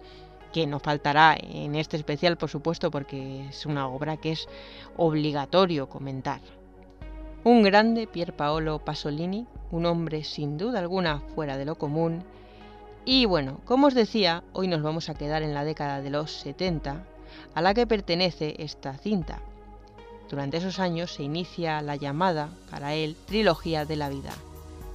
[0.51, 4.47] que no faltará en este especial, por supuesto, porque es una obra que es
[4.95, 6.41] obligatorio comentar.
[7.43, 12.23] Un grande Pier Paolo Pasolini, un hombre sin duda alguna fuera de lo común.
[13.05, 16.31] Y bueno, como os decía, hoy nos vamos a quedar en la década de los
[16.31, 17.05] 70,
[17.53, 19.39] a la que pertenece esta cinta.
[20.29, 24.33] Durante esos años se inicia la llamada, para él, trilogía de la vida.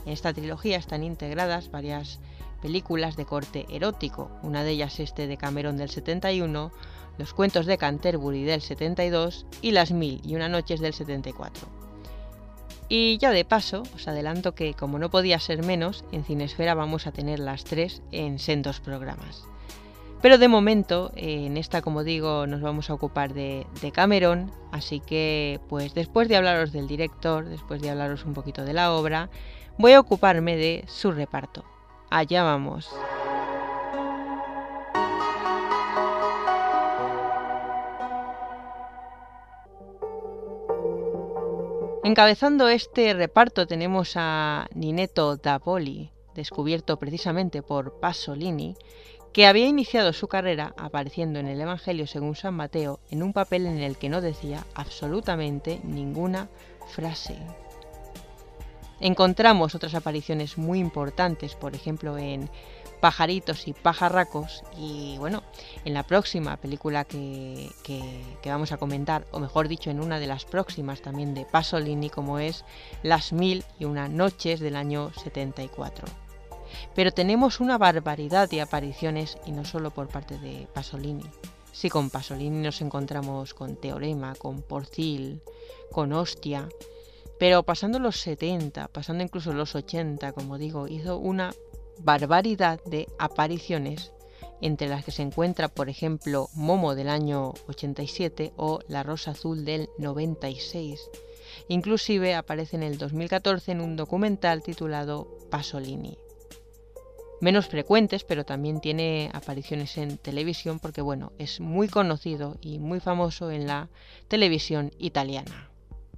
[0.05, 2.21] En esta trilogía están integradas varias
[2.63, 6.73] películas de corte erótico, una de ellas este de Cameron del 71,
[7.19, 11.69] Los cuentos de Canterbury del 72 y Las mil y una noches del 74.
[12.89, 17.07] Y ya de paso, os adelanto que como no podía ser menos, en Cinesfera vamos
[17.07, 19.45] a tener las tres en sendos programas.
[20.21, 25.01] Pero de momento, en esta, como digo, nos vamos a ocupar de, de, Cameron, así
[25.01, 29.31] que, pues después de hablaros del director, después de hablaros un poquito de la obra,
[29.79, 31.65] voy a ocuparme de su reparto.
[32.15, 32.91] Allá vamos.
[42.05, 48.77] Encabezando este reparto tenemos a Ninetto da Poli, descubierto precisamente por Pasolini,
[49.33, 53.65] que había iniciado su carrera apareciendo en el Evangelio según San Mateo en un papel
[53.65, 56.51] en el que no decía absolutamente ninguna
[56.89, 57.39] frase.
[59.03, 62.49] Encontramos otras apariciones muy importantes, por ejemplo en
[63.01, 65.43] Pajaritos y Pajarracos y bueno,
[65.85, 70.29] en la próxima película que, que, vamos a comentar, o mejor dicho, en una de
[70.29, 72.65] las próximas también de Pasolini, como es
[73.03, 76.07] Las Mil y una Noches del año 74.
[76.95, 81.29] Pero tenemos una barbaridad de apariciones y no solo por parte de Pasolini.
[81.73, 85.43] Sí, con Pasolini nos encontramos con Teorema, con Porcil,
[85.91, 86.69] con Hostia,
[87.43, 91.53] pero pasando los 70, pasando incluso los 80, como digo, hizo una
[91.99, 94.13] barbaridad de apariciones
[94.61, 99.65] entre las que se encuentra, por ejemplo, Momo del año 87 o La Rosa Azul
[99.65, 101.01] del 96.
[101.67, 106.17] Inclusive aparece en el 2014 en un documental titulado Pasolini.
[107.41, 113.01] Menos frecuentes, pero también tiene apariciones en televisión porque bueno, es muy conocido y muy
[113.01, 113.89] famoso en la
[114.29, 115.72] televisión italiana.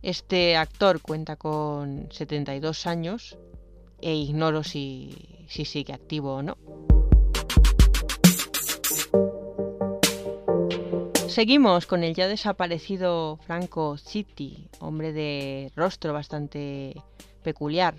[0.04, 3.38] Este actor cuenta con 72 años
[4.02, 6.58] e ignoro si, si sigue activo o no.
[11.26, 17.00] Seguimos con el ya desaparecido Franco Citti, hombre de rostro bastante
[17.42, 17.94] peculiar,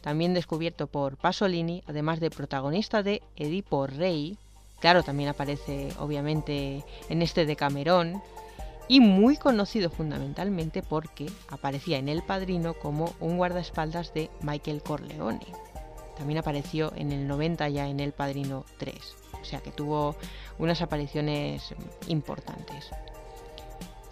[0.00, 4.38] también descubierto por Pasolini, además de protagonista de Edipo Rey,
[4.78, 8.22] claro, también aparece obviamente en este de Camerón,
[8.88, 15.46] y muy conocido fundamentalmente porque aparecía en El Padrino como un guardaespaldas de Michael Corleone.
[16.16, 18.94] También apareció en el 90 ya en El Padrino 3,
[19.40, 20.16] o sea que tuvo
[20.58, 21.74] unas apariciones
[22.08, 22.90] importantes.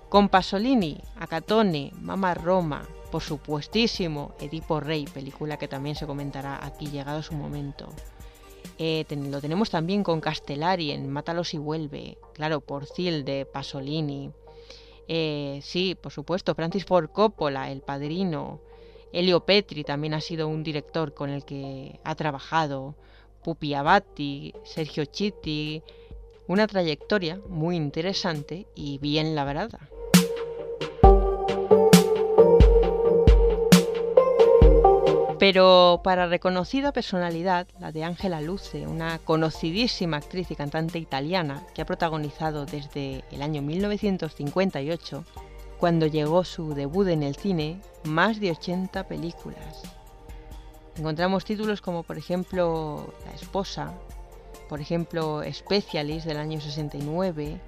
[0.09, 6.87] Con Pasolini, Acatone, Mama Roma, por supuestísimo Edipo Rey, película que también se comentará aquí
[6.87, 7.89] llegado su momento.
[8.79, 14.31] Eh, lo tenemos también con Castellari en Mátalos y vuelve, claro, Porcil de Pasolini,
[15.09, 18.61] eh, sí, por supuesto, Francis Ford Coppola, El Padrino.
[19.13, 22.95] Elio Petri también ha sido un director con el que ha trabajado.
[23.43, 25.83] Pupi Abati, Sergio Chitti.
[26.49, 29.89] Una trayectoria muy interesante y bien labrada.
[35.39, 41.83] Pero para reconocida personalidad, la de Ángela Luce, una conocidísima actriz y cantante italiana que
[41.83, 45.25] ha protagonizado desde el año 1958,
[45.79, 49.83] cuando llegó su debut en el cine, más de 80 películas.
[50.97, 53.93] Encontramos títulos como por ejemplo La esposa,
[54.71, 57.61] por ejemplo Specialist del año 69,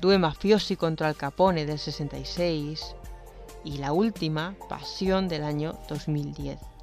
[0.00, 2.96] Due mafiosi contra el Capone del 66
[3.62, 6.73] y la última, Pasión del año 2010.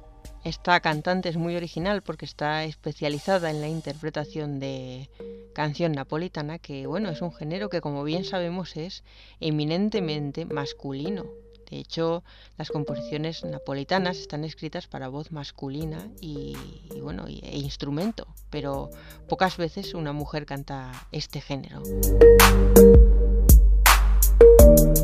[0.44, 5.08] Esta cantante es muy original porque está especializada en la interpretación de
[5.54, 9.04] canción napolitana, que bueno, es un género que como bien sabemos es
[9.38, 11.26] eminentemente masculino.
[11.70, 12.22] De hecho,
[12.58, 16.54] las composiciones napolitanas están escritas para voz masculina y,
[17.00, 18.90] bueno, e instrumento, pero
[19.28, 21.82] pocas veces una mujer canta este género.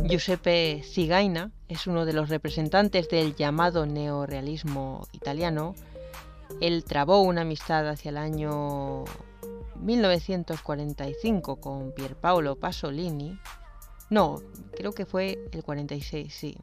[0.09, 5.75] Giuseppe Zigaina es uno de los representantes del llamado neorealismo italiano.
[6.63, 9.05] Él trabó una amistad hacia el año
[9.83, 13.39] 1945 con Pierpaolo Pasolini.
[14.09, 14.41] No,
[14.75, 16.57] creo que fue el 46, sí.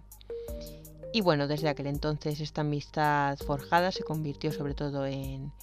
[1.14, 5.54] Y bueno, desde aquel entonces esta amistad forjada se convirtió sobre todo en,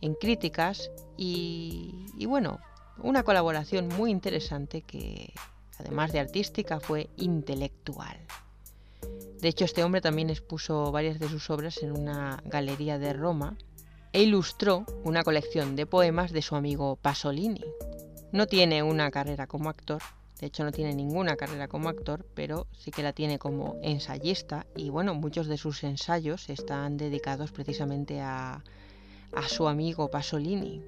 [0.00, 2.60] en críticas y, y bueno,
[3.02, 5.34] una colaboración muy interesante que,
[5.78, 8.18] además de artística, fue intelectual.
[9.40, 13.56] De hecho, este hombre también expuso varias de sus obras en una galería de Roma
[14.12, 17.64] e ilustró una colección de poemas de su amigo Pasolini.
[18.32, 20.00] No tiene una carrera como actor,
[20.40, 24.66] de hecho no tiene ninguna carrera como actor, pero sí que la tiene como ensayista
[24.74, 28.64] y bueno, muchos de sus ensayos están dedicados precisamente a,
[29.32, 30.82] a su amigo Pasolini.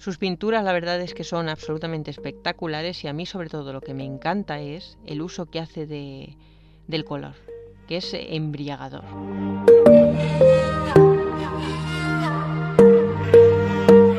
[0.00, 3.82] Sus pinturas la verdad es que son absolutamente espectaculares y a mí sobre todo lo
[3.82, 6.38] que me encanta es el uso que hace de,
[6.88, 7.34] del color,
[7.86, 9.04] que es embriagador.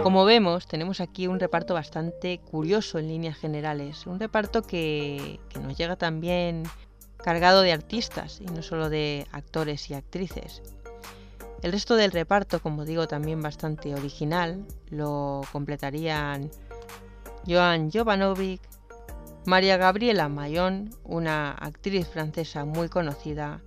[0.04, 5.58] Como vemos, tenemos aquí un reparto bastante curioso en líneas generales, un reparto que, que,
[5.58, 6.62] nos llega también
[7.24, 10.62] cargado de artistas y no solo de actores y actrices.
[11.62, 16.50] El resto del reparto, como digo, también bastante original, lo completarían
[17.48, 18.62] Joan Jovanovic,
[19.46, 23.62] María Gabriela Mayón, una actriz francesa muy conocida,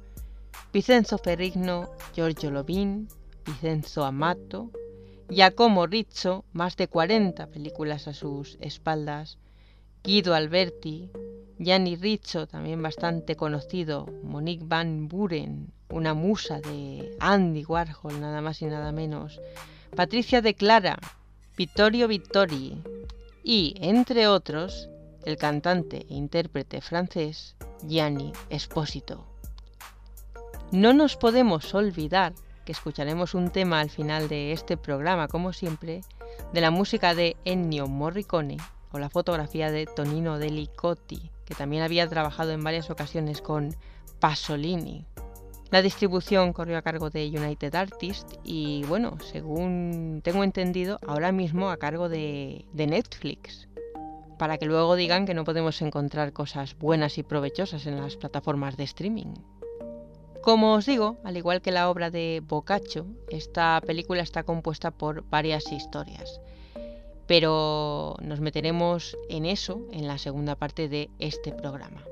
[0.72, 3.06] Vicenzo Ferrigno, Giorgio Lobin,
[3.46, 4.72] Vicenzo Amato,
[5.28, 9.38] Giacomo Rizzo, más de 40 películas a sus espaldas,
[10.02, 11.10] Guido Alberti,
[11.58, 18.60] Gianni Rizzo, también bastante conocido, Monique Van Buren, una musa de Andy Warhol, nada más
[18.62, 19.40] y nada menos,
[19.94, 20.98] Patricia de Clara,
[21.56, 22.82] Vittorio Vittori
[23.44, 24.88] y, entre otros,
[25.24, 27.54] el cantante e intérprete francés
[27.86, 29.24] Gianni Esposito.
[30.72, 32.34] No nos podemos olvidar
[32.64, 36.00] que escucharemos un tema al final de este programa, como siempre,
[36.52, 38.56] de la música de Ennio Morricone
[38.90, 43.76] o la fotografía de Tonino Delicotti, que también había trabajado en varias ocasiones con
[44.18, 45.06] Pasolini.
[45.74, 51.68] La distribución corrió a cargo de United Artists y bueno, según tengo entendido, ahora mismo
[51.68, 53.66] a cargo de, de Netflix,
[54.38, 58.76] para que luego digan que no podemos encontrar cosas buenas y provechosas en las plataformas
[58.76, 59.34] de streaming.
[60.42, 65.28] Como os digo, al igual que la obra de Boccaccio, esta película está compuesta por
[65.28, 66.40] varias historias.
[67.26, 72.04] Pero nos meteremos en eso en la segunda parte de este programa.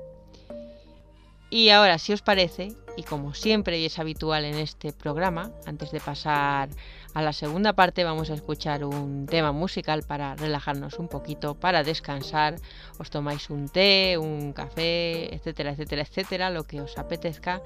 [1.49, 5.99] Y ahora, si os parece, y como siempre es habitual en este programa, antes de
[5.99, 6.69] pasar
[7.13, 11.83] a la segunda parte vamos a escuchar un tema musical para relajarnos un poquito, para
[11.83, 12.55] descansar,
[12.99, 17.61] os tomáis un té, un café, etcétera, etcétera, etcétera, lo que os apetezca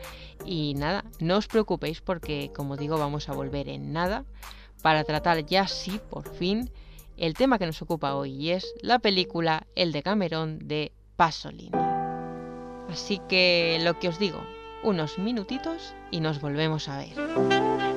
[0.45, 4.25] y nada, no os preocupéis porque como digo vamos a volver en nada
[4.81, 6.71] para tratar ya sí, por fin,
[7.17, 11.71] el tema que nos ocupa hoy y es la película El de Cameron de Pasolini.
[12.89, 14.39] Así que lo que os digo,
[14.87, 17.96] unos minutitos y nos volvemos a ver.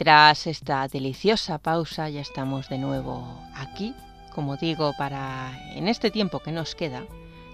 [0.00, 3.94] Tras esta deliciosa pausa ya estamos de nuevo aquí,
[4.34, 7.02] como digo, para en este tiempo que nos queda,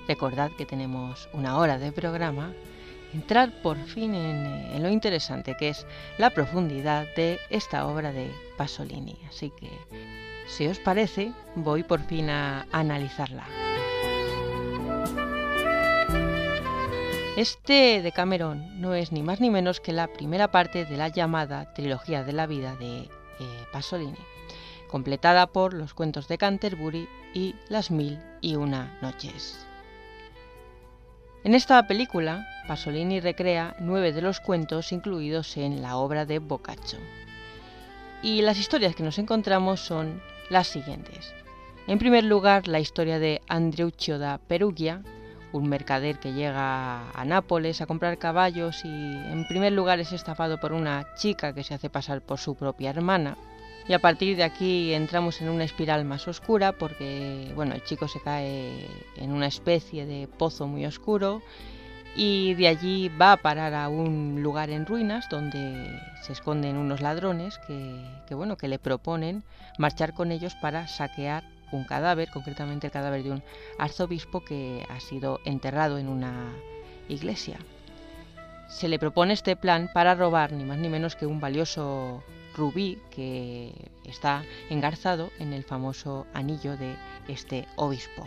[0.06, 2.52] recordad que tenemos una hora de programa,
[3.12, 5.88] entrar por fin en, en lo interesante que es
[6.18, 9.18] la profundidad de esta obra de Pasolini.
[9.28, 9.68] Así que,
[10.46, 13.65] si os parece, voy por fin a analizarla.
[17.36, 21.08] Este de Cameron no es ni más ni menos que la primera parte de la
[21.08, 23.08] llamada trilogía de la vida de eh,
[23.74, 24.16] Pasolini,
[24.88, 29.66] completada por los cuentos de Canterbury y Las Mil y Una Noches.
[31.44, 36.98] En esta película, Pasolini recrea nueve de los cuentos incluidos en la obra de Boccaccio.
[38.22, 41.34] Y las historias que nos encontramos son las siguientes.
[41.86, 45.02] En primer lugar, la historia de Andreuccio da Perugia,
[45.52, 50.58] un mercader que llega a Nápoles a comprar caballos y en primer lugar es estafado
[50.58, 53.36] por una chica que se hace pasar por su propia hermana.
[53.88, 58.08] Y a partir de aquí entramos en una espiral más oscura porque bueno, el chico
[58.08, 58.86] se cae
[59.16, 61.40] en una especie de pozo muy oscuro
[62.16, 67.00] y de allí va a parar a un lugar en ruinas donde se esconden unos
[67.00, 69.44] ladrones que, que bueno, que le proponen
[69.78, 73.42] marchar con ellos para saquear un cadáver, concretamente el cadáver de un
[73.78, 76.52] arzobispo que ha sido enterrado en una
[77.08, 77.58] iglesia.
[78.68, 82.22] Se le propone este plan para robar ni más ni menos que un valioso
[82.56, 83.72] rubí que
[84.04, 86.96] está engarzado en el famoso anillo de
[87.28, 88.26] este obispo.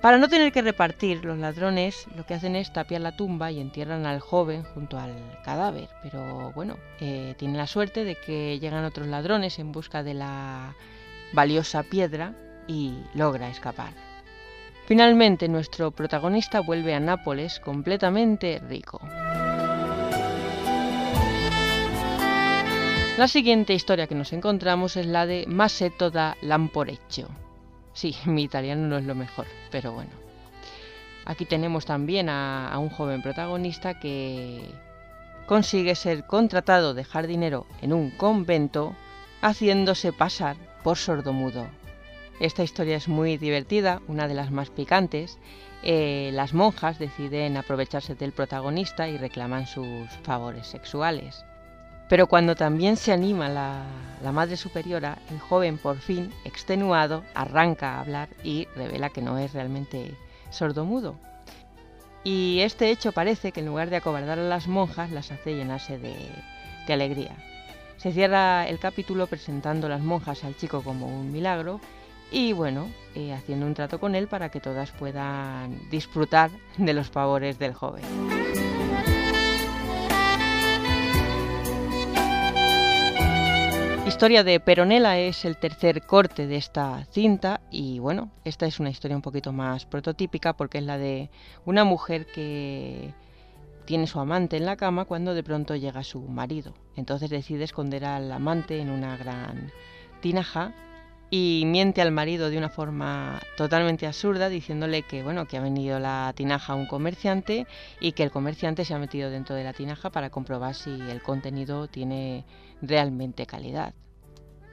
[0.00, 3.60] Para no tener que repartir, los ladrones lo que hacen es tapiar la tumba y
[3.60, 5.12] entierran al joven junto al
[5.44, 5.88] cadáver.
[6.04, 10.76] Pero bueno, eh, tienen la suerte de que llegan otros ladrones en busca de la
[11.32, 12.34] valiosa piedra
[12.66, 13.92] y logra escapar.
[14.86, 19.00] Finalmente nuestro protagonista vuelve a Nápoles completamente rico.
[23.18, 27.28] La siguiente historia que nos encontramos es la de Masetto da Lamporeccio.
[27.92, 30.12] Sí, mi italiano no es lo mejor, pero bueno.
[31.26, 34.62] Aquí tenemos también a, a un joven protagonista que
[35.46, 38.94] consigue ser contratado de jardinero en un convento
[39.42, 40.56] haciéndose pasar
[40.88, 41.66] por sordomudo.
[42.40, 45.36] Esta historia es muy divertida, una de las más picantes.
[45.82, 51.44] Eh, las monjas deciden aprovecharse del protagonista y reclaman sus favores sexuales.
[52.08, 53.84] Pero cuando también se anima la,
[54.32, 59.52] madre superiora, el joven por fin, extenuado, arranca a hablar y revela que no es
[59.52, 60.14] realmente
[60.48, 61.16] sordomudo.
[62.24, 65.98] Y este hecho parece que en lugar de acobardar a las monjas, las hace llenarse
[65.98, 67.36] de alegría.
[67.98, 71.80] Se cierra el capítulo presentando las monjas al chico como un milagro
[72.30, 77.10] y bueno, eh, haciendo un trato con él para que todas puedan disfrutar de los
[77.10, 78.04] favores del joven.
[84.06, 88.90] Historia de Peronela es el tercer corte de esta cinta y bueno, esta es una
[88.90, 91.30] historia un poquito más prototípica porque es la de
[91.64, 93.12] una mujer que
[93.88, 96.74] tiene su amante en la cama cuando de pronto llega su marido.
[96.94, 99.72] Entonces decide esconder al amante en una gran
[100.20, 100.74] tinaja
[101.30, 105.98] y miente al marido de una forma totalmente absurda diciéndole que bueno que ha venido
[106.00, 107.66] la tinaja a un comerciante
[107.98, 111.22] y que el comerciante se ha metido dentro de la tinaja para comprobar si el
[111.22, 112.44] contenido tiene
[112.82, 113.94] realmente calidad.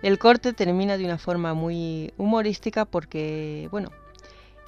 [0.01, 3.91] El corte termina de una forma muy humorística porque bueno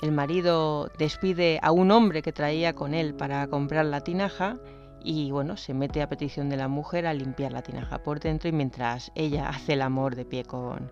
[0.01, 4.57] el marido despide a un hombre que traía con él para comprar la tinaja
[5.03, 8.49] y bueno, se mete a petición de la mujer a limpiar la tinaja por dentro
[8.49, 10.91] y mientras ella hace el amor de pie con,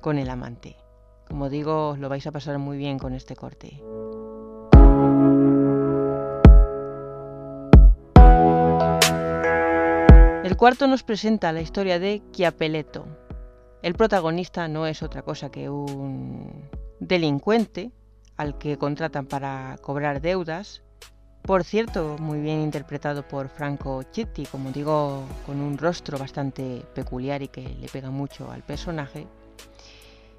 [0.00, 0.76] con el amante.
[1.28, 3.82] Como digo, lo vais a pasar muy bien con este corte.
[10.44, 13.06] El cuarto nos presenta la historia de Chiapeleto.
[13.80, 16.68] El protagonista no es otra cosa que un
[17.00, 17.92] delincuente
[18.36, 20.82] al que contratan para cobrar deudas.
[21.42, 27.42] Por cierto, muy bien interpretado por Franco Chitti, como digo, con un rostro bastante peculiar
[27.42, 29.26] y que le pega mucho al personaje.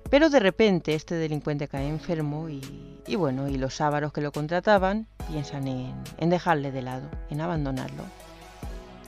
[0.10, 5.08] Pero de repente este delincuente cae enfermo y, bueno, y los ávaros que lo contrataban
[5.30, 8.04] piensan en, en dejarle de lado, en abandonarlo.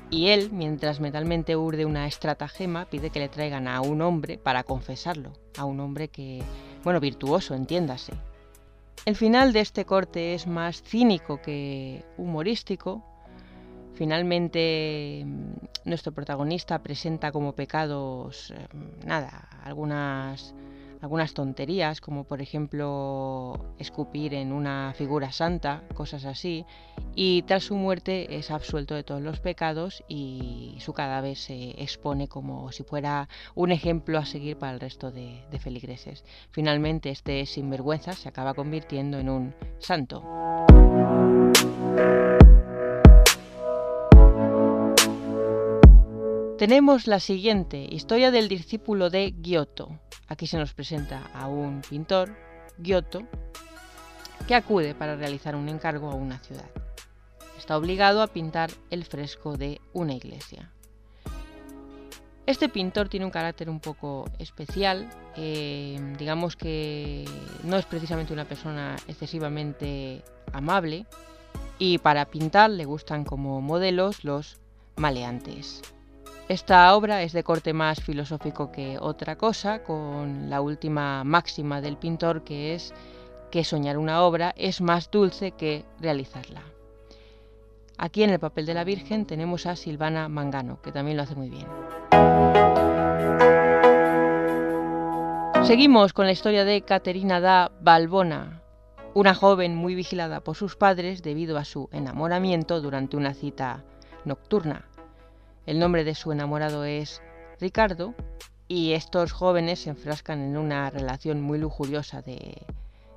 [0.10, 4.64] Y él, mientras mentalmente urde una estratagema, pide que le traigan a un hombre para
[4.64, 6.44] confesarlo, a un hombre que,
[6.84, 8.14] bueno, virtuoso, entiéndase,
[9.06, 13.04] el final de este corte es más cínico que humorístico.
[13.94, 18.68] Finalmente mm, nuestro protagonista presenta como pecados, eh,
[19.06, 20.54] nada, algunas,
[21.02, 26.66] algunas tonterías, como por ejemplo escupir en una figura santa, cosas así,
[27.16, 32.28] y tras su muerte es absuelto de todos los pecados y su cadáver se expone
[32.28, 36.24] como si fuera un ejemplo a seguir para el resto de, de feligreses.
[36.52, 40.24] Finalmente este sinvergüenza se acaba convirtiendo en un santo.
[46.58, 50.00] Tenemos la siguiente, historia del discípulo de Giotto.
[50.30, 52.34] Aquí se nos presenta a un pintor,
[52.82, 53.24] Giotto,
[54.48, 56.70] que acude para realizar un encargo a una ciudad.
[57.58, 60.72] Está obligado a pintar el fresco de una iglesia.
[62.46, 67.26] Este pintor tiene un carácter un poco especial, eh, digamos que
[67.66, 71.06] no es precisamente una persona excesivamente amable
[71.80, 74.58] y para pintar le gustan como modelos los
[74.96, 75.82] maleantes.
[76.48, 81.98] Esta obra es de corte más filosófico que otra cosa, con la última máxima del
[81.98, 82.94] pintor que es
[83.50, 86.62] que soñar una obra es más dulce que realizarla.
[87.98, 91.34] Aquí en el papel de la Virgen tenemos a Silvana Mangano, que también lo hace
[91.34, 91.66] muy bien.
[95.64, 98.62] Seguimos con la historia de Caterina da Balbona,
[99.16, 103.84] una joven muy vigilada por sus padres debido a su enamoramiento durante una cita
[104.26, 104.86] nocturna.
[105.66, 107.22] El nombre de su enamorado es
[107.60, 108.14] Ricardo
[108.68, 112.62] y estos jóvenes se enfrascan en una relación muy lujuriosa de,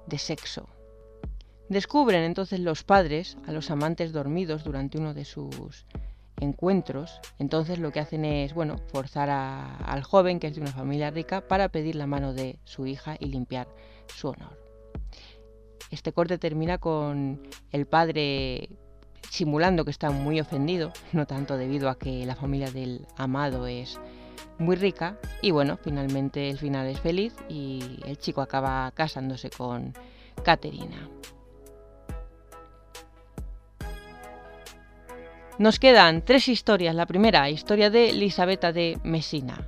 [0.07, 0.69] de sexo.
[1.69, 5.85] Descubren entonces los padres a los amantes dormidos durante uno de sus
[6.41, 7.21] encuentros.
[7.39, 11.11] Entonces lo que hacen es, bueno, forzar a, al joven, que es de una familia
[11.11, 13.69] rica, para pedir la mano de su hija y limpiar
[14.07, 14.59] su honor.
[15.91, 17.43] Este corte termina con
[17.73, 18.71] el padre
[19.31, 24.01] simulando que está muy ofendido, no tanto debido a que la familia del amado es
[24.59, 29.95] muy rica, y bueno, finalmente el final es feliz y el chico acaba casándose con
[30.43, 31.09] Caterina.
[35.59, 36.95] Nos quedan tres historias.
[36.95, 39.67] La primera, historia de Elisabetta de Messina,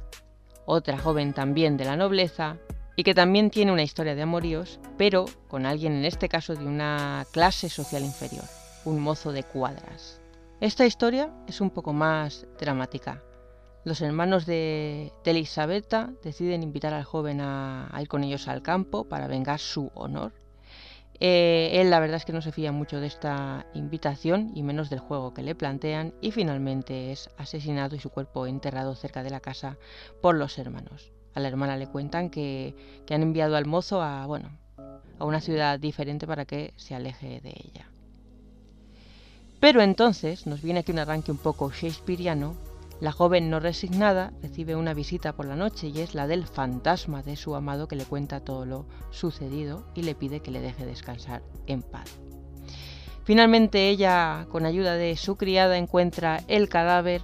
[0.65, 2.59] otra joven también de la nobleza
[2.95, 6.65] y que también tiene una historia de amoríos, pero con alguien en este caso de
[6.65, 10.21] una clase social inferior un mozo de cuadras.
[10.61, 13.23] Esta historia es un poco más dramática.
[13.85, 19.05] Los hermanos de, de Elisabetta deciden invitar al joven a, ir con ellos al campo
[19.05, 20.33] para vengar su honor.
[21.19, 24.89] Eh, él la verdad es que no se fía mucho de esta invitación y menos
[24.89, 29.31] del juego que le plantean y finalmente es asesinado y su cuerpo enterrado cerca de
[29.31, 29.77] la casa
[30.23, 31.13] por los hermanos.
[31.35, 32.75] A la hermana le cuentan que,
[33.07, 34.59] que han enviado al mozo a, bueno,
[35.19, 37.91] a una ciudad diferente para que se aleje de ella.
[39.61, 42.57] Pero entonces nos viene aquí un arranque un poco shakespeariano.
[42.99, 47.23] La joven no resignada recibe una visita por la noche y es la del fantasma
[47.23, 50.87] de su amado que le cuenta todo lo sucedido y le pide que le deje
[50.87, 52.11] descansar en paz.
[53.25, 57.23] Finalmente ella, con ayuda de su criada, encuentra el cadáver,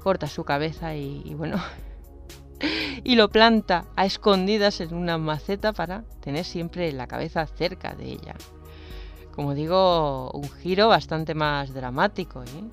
[0.00, 1.56] corta su cabeza y, y bueno,
[3.04, 8.12] y lo planta a escondidas en una maceta para tener siempre la cabeza cerca de
[8.12, 8.34] ella
[9.40, 12.42] como digo, un giro bastante más dramático.
[12.42, 12.64] ¿eh?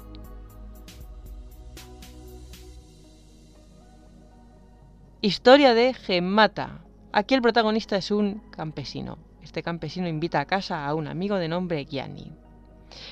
[5.22, 6.82] Historia de Gemata.
[7.14, 9.18] Aquí el protagonista es un campesino.
[9.42, 12.34] Este campesino invita a casa a un amigo de nombre Gianni,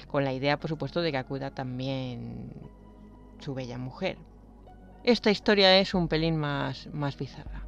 [0.08, 2.51] con la idea, por supuesto, de que acuda también
[3.39, 4.18] su bella mujer.
[5.06, 7.66] Esta historia es un pelín más, más bizarra.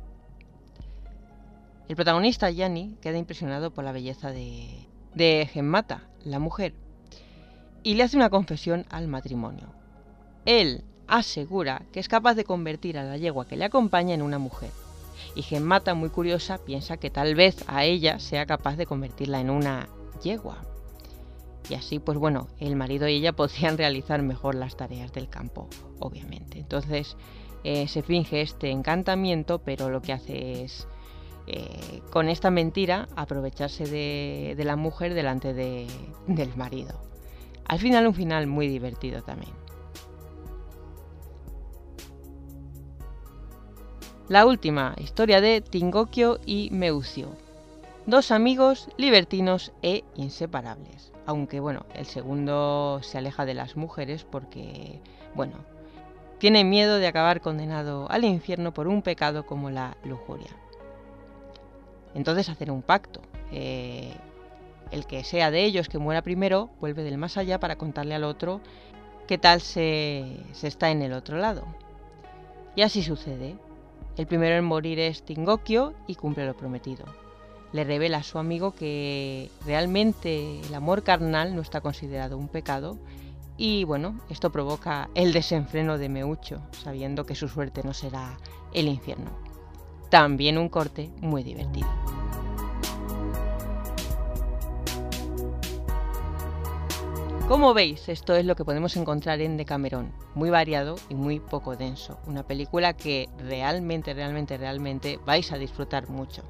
[1.87, 4.85] El protagonista, Gianni, queda impresionado por la belleza de,
[5.17, 6.73] de Gemmata, la mujer,
[7.83, 9.67] y le hace una confesión al matrimonio.
[10.45, 14.37] Él asegura que es capaz de convertir a la yegua que le acompaña en una
[14.37, 14.69] mujer.
[15.35, 19.49] Y Gemmata, muy curiosa, piensa que tal vez a ella sea capaz de convertirla en
[19.49, 19.89] una
[20.21, 20.63] yegua.
[21.69, 25.67] Y así, pues bueno, el marido y ella podrían realizar mejor las tareas del campo,
[25.99, 26.59] obviamente.
[26.59, 27.17] Entonces
[27.63, 30.87] eh, se finge este encantamiento, pero lo que hace es
[31.47, 36.99] eh, con esta mentira aprovecharse de, la mujer delante del marido.
[37.65, 39.53] Al final un final muy divertido también.
[44.27, 47.29] La última, historia de Tingokio y Meucio.
[48.05, 51.13] Dos amigos libertinos e inseparables.
[51.25, 54.99] Aunque bueno, el segundo se aleja de las mujeres porque,
[55.33, 55.55] bueno,
[56.39, 60.51] tiene miedo de acabar condenado al infierno por un pecado como la lujuria.
[62.17, 63.21] Entonces hacer un pacto.
[63.51, 64.11] Eh,
[64.89, 68.23] el que sea de ellos que muera primero vuelve del más allá para contarle al
[68.23, 68.59] otro
[69.27, 71.63] qué tal se, se está en el otro lado.
[72.75, 73.55] Y así sucede.
[74.17, 77.05] El primero en morir es Tingokyo y cumple lo prometido.
[77.71, 82.97] Le revela a su amigo que realmente el amor carnal no está considerado un pecado
[83.57, 88.39] y bueno, esto provoca el desenfreno de Meucho, sabiendo que su suerte no será
[88.73, 89.46] el infierno.
[90.09, 91.87] También un corte muy divertido.
[97.47, 101.77] Como veis, esto es lo que podemos encontrar en Decamerón, muy variado y muy poco
[101.77, 102.19] denso.
[102.27, 106.43] Una película que realmente, realmente, realmente vais a disfrutar mucho.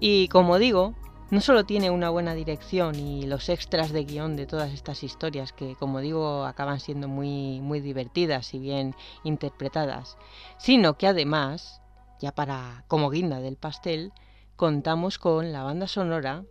[0.00, 0.94] Y como digo,
[1.30, 5.52] no solo tiene una buena dirección y los extras de guion de todas estas historias
[5.52, 10.16] que, como digo, acaban siendo muy, muy divertidas y bien interpretadas,
[10.56, 11.82] sino que además,
[12.20, 14.12] ya para como guinda del pastel,
[14.56, 16.44] contamos con la banda sonora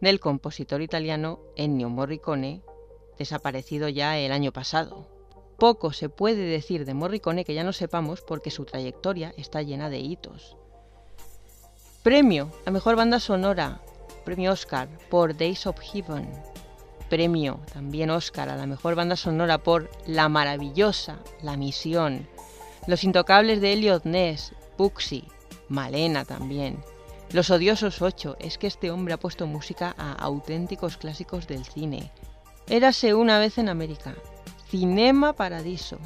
[0.00, 2.62] del compositor italiano Ennio Morricone,
[3.18, 5.08] desaparecido ya el año pasado.
[5.58, 9.90] Poco se puede decir de Morricone que ya no sepamos porque su trayectoria está llena
[9.90, 10.56] de hitos.
[12.02, 13.82] Premio a mejor banda sonora,
[14.24, 16.30] premio Oscar por Days of Heaven.
[17.10, 22.26] Premio también Oscar a la mejor banda sonora por La maravillosa, La misión.
[22.86, 25.24] Los intocables de Elliot Ness, Puxi,
[25.68, 26.82] Malena también.
[27.32, 32.10] Los odiosos 8, es que este hombre ha puesto música a auténticos clásicos del cine.
[32.66, 34.14] Érase una vez en América.
[34.70, 35.98] Cinema Paradiso.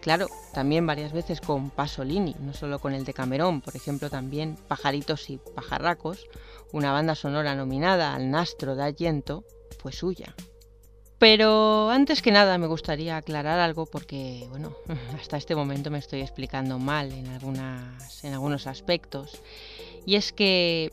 [0.00, 4.56] Claro, también varias veces con Pasolini, no solo con el de Camerón, por ejemplo también
[4.66, 6.26] Pajaritos y Pajarracos,
[6.72, 9.44] una banda sonora nominada al Nastro de Allento,
[9.80, 10.34] fue suya.
[11.18, 14.76] Pero antes que nada me gustaría aclarar algo porque, bueno,
[15.20, 19.40] hasta este momento me estoy explicando mal en, algunas, en algunos aspectos.
[20.06, 20.92] Y es que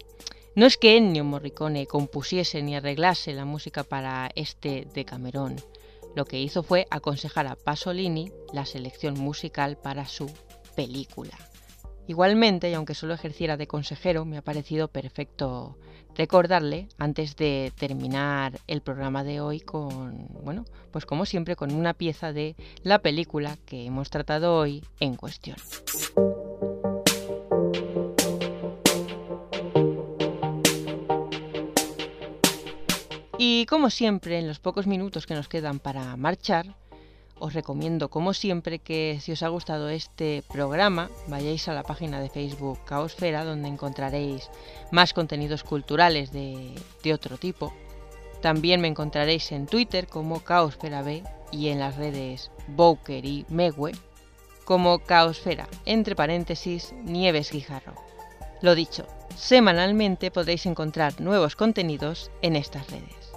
[0.55, 5.57] no es que Ennio Morricone compusiese ni arreglase la música para este de Camerón.
[6.15, 10.31] Lo que hizo fue aconsejar a Pasolini la selección musical para su
[10.75, 11.37] película.
[12.07, 15.77] Igualmente, y aunque solo ejerciera de consejero, me ha parecido perfecto
[16.15, 21.93] recordarle antes de terminar el programa de hoy con, bueno, pues como siempre con una
[21.93, 25.57] pieza de la película que hemos tratado hoy en cuestión.
[33.37, 36.75] Y como siempre, en los pocos minutos que nos quedan para marchar,
[37.39, 42.19] os recomiendo como siempre que si os ha gustado este programa vayáis a la página
[42.19, 44.49] de Facebook Caosfera donde encontraréis
[44.91, 46.73] más contenidos culturales de,
[47.13, 47.73] otro tipo.
[48.41, 53.93] También me encontraréis en Twitter como Caosfera B y en las redes Bowker y Megue
[54.63, 57.93] como Caosfera, entre paréntesis Nieves Guijarro.
[58.61, 59.05] Lo dicho,
[59.35, 63.33] semanalmente podréis encontrar nuevos contenidos en estas redes.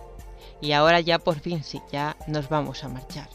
[0.60, 3.28] Y ahora ya por fin sí, ya nos vamos a marchar.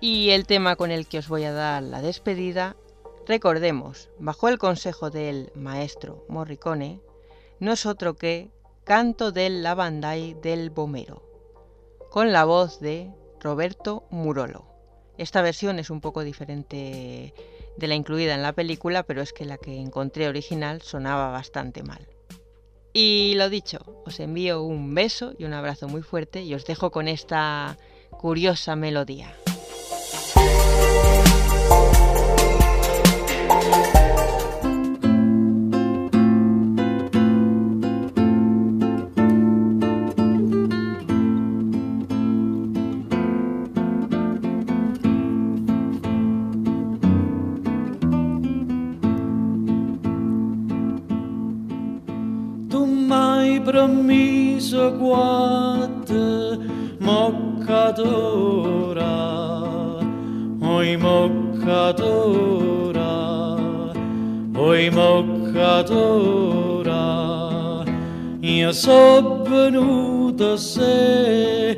[0.00, 2.74] Y el tema con el que os voy a dar la despedida,
[3.26, 7.02] recordemos, bajo el consejo del maestro Morricone,
[7.58, 8.50] no es otro que
[8.84, 11.22] Canto del Lavandai del Bomero,
[12.10, 14.64] con la voz de Roberto Murolo.
[15.18, 17.34] Esta versión es un poco diferente
[17.76, 21.82] de la incluida en la película, pero es que la que encontré original sonaba bastante
[21.82, 22.08] mal.
[22.94, 26.90] Y lo dicho, os envío un beso y un abrazo muy fuerte y os dejo
[26.90, 27.76] con esta
[28.10, 29.36] curiosa melodía.
[53.70, 56.58] promise guate
[57.06, 58.60] moccatora
[60.90, 63.12] oi moccatora,
[64.56, 67.04] oi moccatora,
[68.40, 71.76] io so venuto se,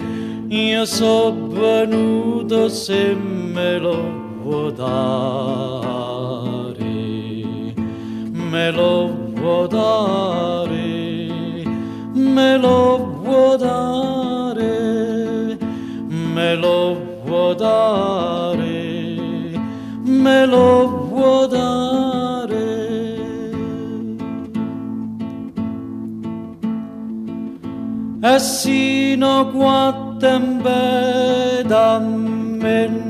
[0.49, 4.03] io so venuto se me lo
[4.43, 4.95] vuoi dare,
[8.33, 11.13] me lo vuoi dare
[12.15, 15.59] me lo vuoi dare,
[16.09, 18.72] me lo vuoi dare,
[20.23, 22.71] me lo può dare.
[28.23, 33.01] E sino a tembe da mennatoie,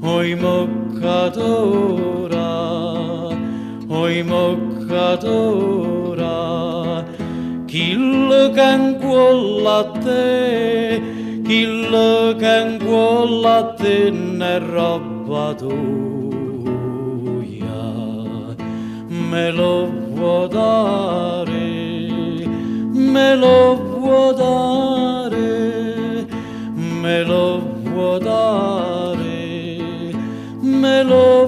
[0.00, 1.68] oi moccatora,
[3.88, 5.54] oi moccatora,
[7.66, 10.87] chi lo cancuolla a te
[11.48, 16.28] chillo che in quella tenne roba tua
[19.08, 21.70] me lo vuoi dare
[22.92, 26.26] me lo vuoi dare
[26.74, 30.12] me lo vuoi dare
[30.60, 31.47] me lo